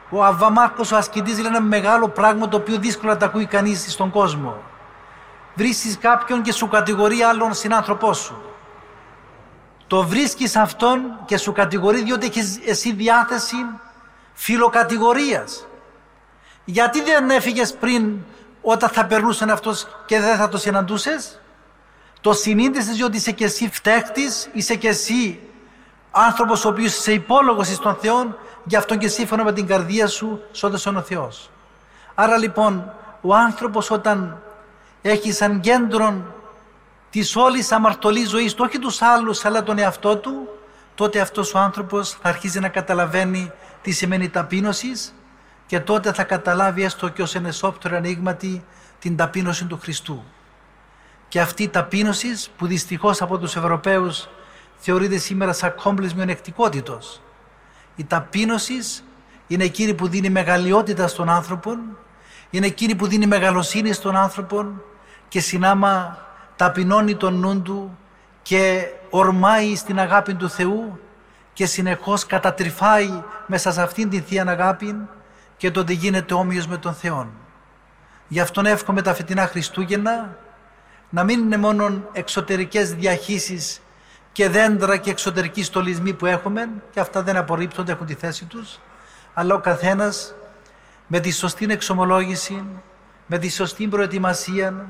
Ο 0.09 0.23
Αβαμάρκος 0.23 0.91
ο 0.91 0.97
ασκητής 0.97 1.37
λέει 1.37 1.47
ένα 1.47 1.61
μεγάλο 1.61 2.07
πράγμα 2.09 2.47
το 2.47 2.57
οποίο 2.57 2.77
δύσκολα 2.77 3.17
τα 3.17 3.25
ακούει 3.25 3.45
κανείς 3.45 3.91
στον 3.91 4.11
κόσμο. 4.11 4.57
Βρίσκεις 5.55 5.97
κάποιον 5.97 6.41
και 6.41 6.51
σου 6.51 6.67
κατηγορεί 6.67 7.21
άλλον 7.21 7.53
συνάνθρωπό 7.53 8.13
σου. 8.13 8.41
Το 9.87 10.03
βρίσκεις 10.03 10.55
αυτόν 10.55 11.01
και 11.25 11.37
σου 11.37 11.51
κατηγορεί 11.51 12.03
διότι 12.03 12.25
έχεις 12.25 12.59
εσύ 12.65 12.93
διάθεση 12.93 13.55
φιλοκατηγορίας. 14.33 15.65
Γιατί 16.65 17.01
δεν 17.01 17.29
έφυγες 17.29 17.73
πριν 17.73 18.15
όταν 18.61 18.89
θα 18.89 19.05
περνούσε 19.05 19.45
αυτός 19.49 19.87
και 20.05 20.19
δεν 20.19 20.37
θα 20.37 20.49
το 20.49 20.57
συναντούσες; 20.57 21.41
Το 22.21 22.33
συνείδησες 22.33 22.95
διότι 22.95 23.17
είσαι 23.17 23.31
και 23.31 23.43
εσύ 23.43 23.69
φταίχτης, 23.69 24.49
είσαι 24.53 24.75
και 24.75 24.87
εσύ 24.87 25.39
Άνθρωπος 26.11 26.65
ο 26.65 26.69
οποίος 26.69 26.97
είσαι 26.97 27.13
υπόλογος 27.13 27.67
στον 27.67 27.95
Θεό, 27.95 28.37
γι' 28.63 28.75
αυτό 28.75 28.95
και 28.95 29.07
σύμφωνα 29.07 29.43
με 29.43 29.53
την 29.53 29.67
καρδία 29.67 30.07
σου 30.07 30.41
σώδεσαι 30.51 30.89
ο 30.89 31.01
Θεός. 31.01 31.49
Άρα 32.15 32.37
λοιπόν, 32.37 32.93
ο 33.21 33.35
άνθρωπος 33.35 33.91
όταν 33.91 34.41
έχει 35.01 35.31
σαν 35.31 35.59
κέντρο 35.59 36.13
της 37.09 37.35
όλης 37.35 37.71
αμαρτωλής 37.71 38.29
ζωής, 38.29 38.55
όχι 38.57 38.79
τους 38.79 39.01
άλλους 39.01 39.45
αλλά 39.45 39.63
τον 39.63 39.77
εαυτό 39.77 40.17
του, 40.17 40.47
τότε 40.95 41.19
αυτός 41.19 41.53
ο 41.53 41.59
άνθρωπος 41.59 42.09
θα 42.21 42.29
αρχίζει 42.29 42.59
να 42.59 42.69
καταλαβαίνει 42.69 43.51
τι 43.81 43.91
σημαίνει 43.91 44.29
ταπείνωσης 44.29 45.13
και 45.71 45.79
τότε 45.79 46.13
θα 46.13 46.23
καταλάβει 46.23 46.83
έστω 46.83 47.09
και 47.09 47.21
ως 47.21 47.35
ενεσόπτωρο 47.35 47.95
ανοίγματι 47.95 48.63
την 48.99 49.15
ταπείνωση 49.15 49.65
του 49.65 49.79
Χριστού. 49.81 50.23
Και 51.27 51.41
αυτή 51.41 51.63
η 51.63 51.67
ταπείνωσης 51.67 52.49
που 52.57 52.67
δυστυχώς 52.67 53.21
από 53.21 53.37
τους 53.37 53.55
Ευρωπαίους 53.55 54.29
θεωρείται 54.75 55.17
σήμερα 55.17 55.53
σαν 55.53 55.75
κόμπλες 55.75 56.13
μειονεκτικότητος. 56.13 57.21
Η 57.95 58.03
ταπείνωσης 58.03 59.03
είναι 59.47 59.63
εκείνη 59.63 59.93
που 59.93 60.07
δίνει 60.07 60.29
μεγαλειότητα 60.29 61.07
στον 61.07 61.29
άνθρωπο, 61.29 61.77
είναι 62.49 62.65
εκείνη 62.65 62.95
που 62.95 63.07
δίνει 63.07 63.25
μεγαλοσύνη 63.25 63.93
στον 63.93 64.15
άνθρωπο 64.15 64.65
και 65.27 65.39
συνάμα 65.39 66.25
ταπεινώνει 66.55 67.15
τον 67.15 67.39
νου 67.39 67.61
του 67.61 67.97
και 68.41 68.87
ορμάει 69.09 69.75
στην 69.75 69.99
αγάπη 69.99 70.33
του 70.33 70.49
Θεού 70.49 70.99
και 71.53 71.65
συνεχώς 71.65 72.25
κατατρυφάει 72.25 73.23
μέσα 73.47 73.71
σε 73.71 73.81
αυτήν 73.81 74.09
την 74.09 74.23
Θεία 74.23 74.45
Αγάπη 74.47 75.07
και 75.61 75.71
τότε 75.71 75.93
γίνεται 75.93 76.33
όμοιος 76.33 76.67
με 76.67 76.77
τον 76.77 76.93
Θεό. 76.93 77.29
Γι' 78.27 78.39
αυτόν 78.39 78.65
εύχομαι 78.65 79.01
τα 79.01 79.13
φετινά 79.13 79.47
Χριστούγεννα 79.47 80.37
να 81.09 81.23
μην 81.23 81.39
είναι 81.39 81.57
μόνο 81.57 82.03
εξωτερικές 82.11 82.93
διαχύσεις 82.93 83.81
και 84.31 84.49
δέντρα 84.49 84.97
και 84.97 85.09
εξωτερικοί 85.09 85.63
στολισμοί 85.63 86.13
που 86.13 86.25
έχουμε 86.25 86.69
και 86.91 86.99
αυτά 86.99 87.23
δεν 87.23 87.37
απορρίπτονται, 87.37 87.91
έχουν 87.91 88.05
τη 88.05 88.13
θέση 88.13 88.45
τους 88.45 88.79
αλλά 89.33 89.55
ο 89.55 89.59
καθένας 89.59 90.33
με 91.07 91.19
τη 91.19 91.31
σωστή 91.31 91.67
εξομολόγηση, 91.69 92.65
με 93.25 93.37
τη 93.37 93.49
σωστή 93.49 93.87
προετοιμασία, 93.87 94.85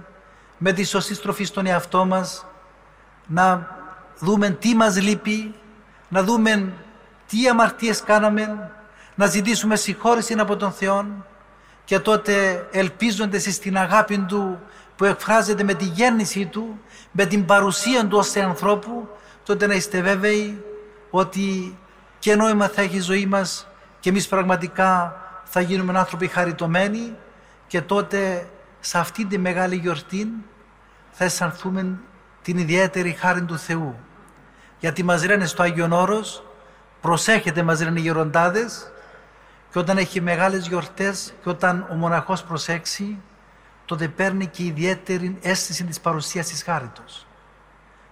με 0.57 0.71
τη 0.71 0.83
σωστή 0.83 1.13
στροφή 1.13 1.43
στον 1.43 1.65
εαυτό 1.65 2.05
μας 2.05 2.45
να 3.27 3.77
δούμε 4.19 4.49
τι 4.49 4.75
μας 4.75 5.01
λείπει, 5.01 5.55
να 6.09 6.23
δούμε 6.23 6.73
τι 7.27 7.47
αμαρτίες 7.47 8.03
κάναμε, 8.03 8.71
να 9.15 9.25
ζητήσουμε 9.25 9.75
συγχώρηση 9.75 10.35
από 10.37 10.55
τον 10.55 10.71
Θεό 10.71 11.05
και 11.83 11.99
τότε 11.99 12.67
ελπίζοντας 12.71 13.43
στην 13.43 13.77
αγάπη 13.77 14.17
Του 14.17 14.59
που 14.95 15.05
εκφράζεται 15.05 15.63
με 15.63 15.73
τη 15.73 15.85
γέννηση 15.85 16.45
Του, 16.45 16.79
με 17.11 17.25
την 17.25 17.45
παρουσία 17.45 18.07
Του 18.07 18.17
ως 18.17 18.35
ανθρώπου, 18.35 19.09
τότε 19.45 19.67
να 19.67 19.73
είστε 19.73 20.01
βέβαιοι 20.01 20.63
ότι 21.09 21.77
και 22.19 22.35
νόημα 22.35 22.67
θα 22.67 22.81
έχει 22.81 22.95
η 22.95 22.99
ζωή 22.99 23.25
μας 23.25 23.67
και 23.99 24.09
εμείς 24.09 24.27
πραγματικά 24.27 25.15
θα 25.43 25.61
γίνουμε 25.61 25.99
άνθρωποι 25.99 26.27
χαριτωμένοι 26.27 27.15
και 27.67 27.81
τότε 27.81 28.47
σε 28.79 28.97
αυτή 28.97 29.25
τη 29.25 29.37
μεγάλη 29.37 29.75
γιορτή 29.75 30.33
θα 31.11 31.23
αισθανθούμε 31.23 31.99
την 32.41 32.57
ιδιαίτερη 32.57 33.11
χάρη 33.11 33.41
του 33.41 33.57
Θεού. 33.57 33.95
Γιατί 34.79 35.03
μας 35.03 35.25
λένε 35.25 35.45
στο 35.45 35.63
Άγιον 35.63 35.91
Όρος, 35.91 36.43
προσέχετε 37.01 37.63
μας 37.63 37.81
λένε 37.81 37.99
οι 37.99 38.01
γεροντάδες 38.01 38.91
και 39.71 39.79
όταν 39.79 39.97
έχει 39.97 40.21
μεγάλες 40.21 40.67
γιορτές 40.67 41.33
και 41.43 41.49
όταν 41.49 41.87
ο 41.91 41.93
μοναχός 41.93 42.43
προσέξει, 42.43 43.17
τότε 43.85 44.07
παίρνει 44.07 44.47
και 44.47 44.63
ιδιαίτερη 44.63 45.37
αίσθηση 45.41 45.83
της 45.83 45.99
παρουσίας 45.99 46.47
της 46.47 46.63
χάριτος. 46.63 47.27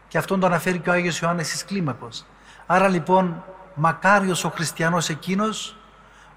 Και 0.08 0.18
αυτόν 0.18 0.40
το 0.40 0.46
αναφέρει 0.46 0.80
και 0.80 0.90
ο 0.90 0.94
Άγιος 0.94 1.20
Ιωάννης 1.20 1.50
της 1.50 1.66
Κλίμακος. 1.66 2.26
Άρα 2.66 2.88
λοιπόν 2.88 3.44
μακάριος 3.74 4.44
ο 4.44 4.50
χριστιανός 4.50 5.10
εκείνος 5.10 5.78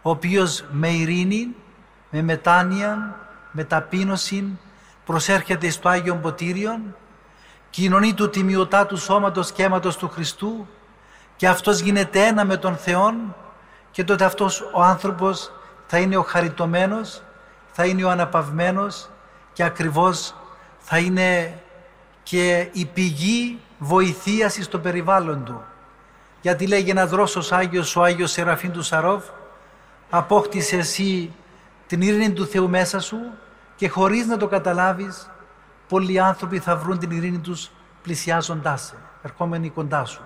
ο 0.02 0.10
οποίος 0.10 0.64
με 0.70 0.88
ειρήνη, 0.88 1.54
με 2.10 2.22
μετάνοια, 2.22 3.16
με 3.52 3.64
ταπείνωση 3.64 4.58
προσέρχεται 5.04 5.70
στο 5.70 5.88
Άγιο 5.88 6.16
Ποτήριο, 6.16 6.80
κοινωνεί 7.70 8.14
του 8.14 8.30
τιμιωτά 8.30 8.86
του 8.86 8.96
σώματος 8.96 9.52
και 9.52 9.62
αίματος 9.62 9.96
του 9.96 10.08
Χριστού 10.08 10.66
και 11.36 11.48
αυτός 11.48 11.80
γίνεται 11.80 12.26
ένα 12.26 12.44
με 12.44 12.56
τον 12.56 12.76
Θεό 12.76 13.14
και 13.92 14.04
τότε 14.04 14.24
αυτός 14.24 14.60
ο 14.72 14.82
άνθρωπος 14.82 15.52
θα 15.86 15.98
είναι 15.98 16.16
ο 16.16 16.22
χαριτωμένος, 16.22 17.22
θα 17.72 17.86
είναι 17.86 18.04
ο 18.04 18.10
αναπαυμένος 18.10 19.08
και 19.52 19.62
ακριβώς 19.62 20.34
θα 20.78 20.98
είναι 20.98 21.60
και 22.22 22.68
η 22.72 22.84
πηγή 22.84 23.58
βοηθείας 23.78 24.58
στο 24.60 24.78
περιβάλλον 24.78 25.44
του. 25.44 25.62
Γιατί 26.40 26.66
λέγει 26.66 26.90
ένας 26.90 27.10
Ρώσος 27.10 27.52
Άγιος, 27.52 27.96
ο 27.96 28.02
Άγιος 28.02 28.30
Σεραφείμ 28.30 28.70
του 28.70 28.82
Σαρόφ, 28.82 29.24
απόκτησε 30.10 30.76
εσύ 30.76 31.32
την 31.86 32.02
ειρήνη 32.02 32.32
του 32.32 32.46
Θεού 32.46 32.68
μέσα 32.68 33.00
σου 33.00 33.18
και 33.76 33.88
χωρίς 33.88 34.26
να 34.26 34.36
το 34.36 34.46
καταλάβεις 34.46 35.30
πολλοί 35.88 36.20
άνθρωποι 36.20 36.58
θα 36.58 36.76
βρουν 36.76 36.98
την 36.98 37.10
ειρήνη 37.10 37.38
τους 37.38 37.70
πλησιάζοντάς 38.02 38.82
σε, 38.82 38.94
ερχόμενοι 39.22 39.70
κοντά 39.70 40.04
σου. 40.04 40.22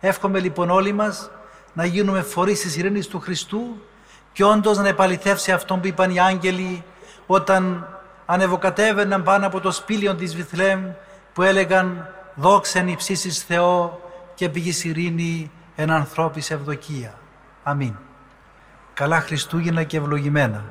Εύχομαι 0.00 0.40
λοιπόν 0.40 0.70
όλοι 0.70 0.92
μας 0.92 1.30
να 1.76 1.84
γίνουμε 1.84 2.22
φορείς 2.22 2.60
της 2.60 2.76
ειρήνης 2.76 3.06
του 3.06 3.20
Χριστού 3.20 3.82
και 4.32 4.44
όντως 4.44 4.78
να 4.78 4.88
επαληθεύσει 4.88 5.52
αυτόν 5.52 5.80
που 5.80 5.86
είπαν 5.86 6.10
οι 6.10 6.20
άγγελοι 6.20 6.84
όταν 7.26 7.88
ανεβοκατέβαιναν 8.26 9.22
πάνω 9.22 9.46
από 9.46 9.60
το 9.60 9.70
σπήλιο 9.70 10.14
της 10.14 10.36
Βιθλέμ 10.36 10.90
που 11.32 11.42
έλεγαν 11.42 12.08
«Δόξεν 12.34 12.88
υψίσεις 12.88 13.42
Θεό 13.42 14.00
και 14.34 14.48
πηγής 14.48 14.84
ειρήνη 14.84 15.50
εν 15.74 15.90
ανθρώπης 15.90 16.50
ευδοκία». 16.50 17.18
Αμήν. 17.62 17.94
Καλά 18.94 19.20
Χριστούγεννα 19.20 19.82
και 19.82 19.96
ευλογημένα. 19.96 20.64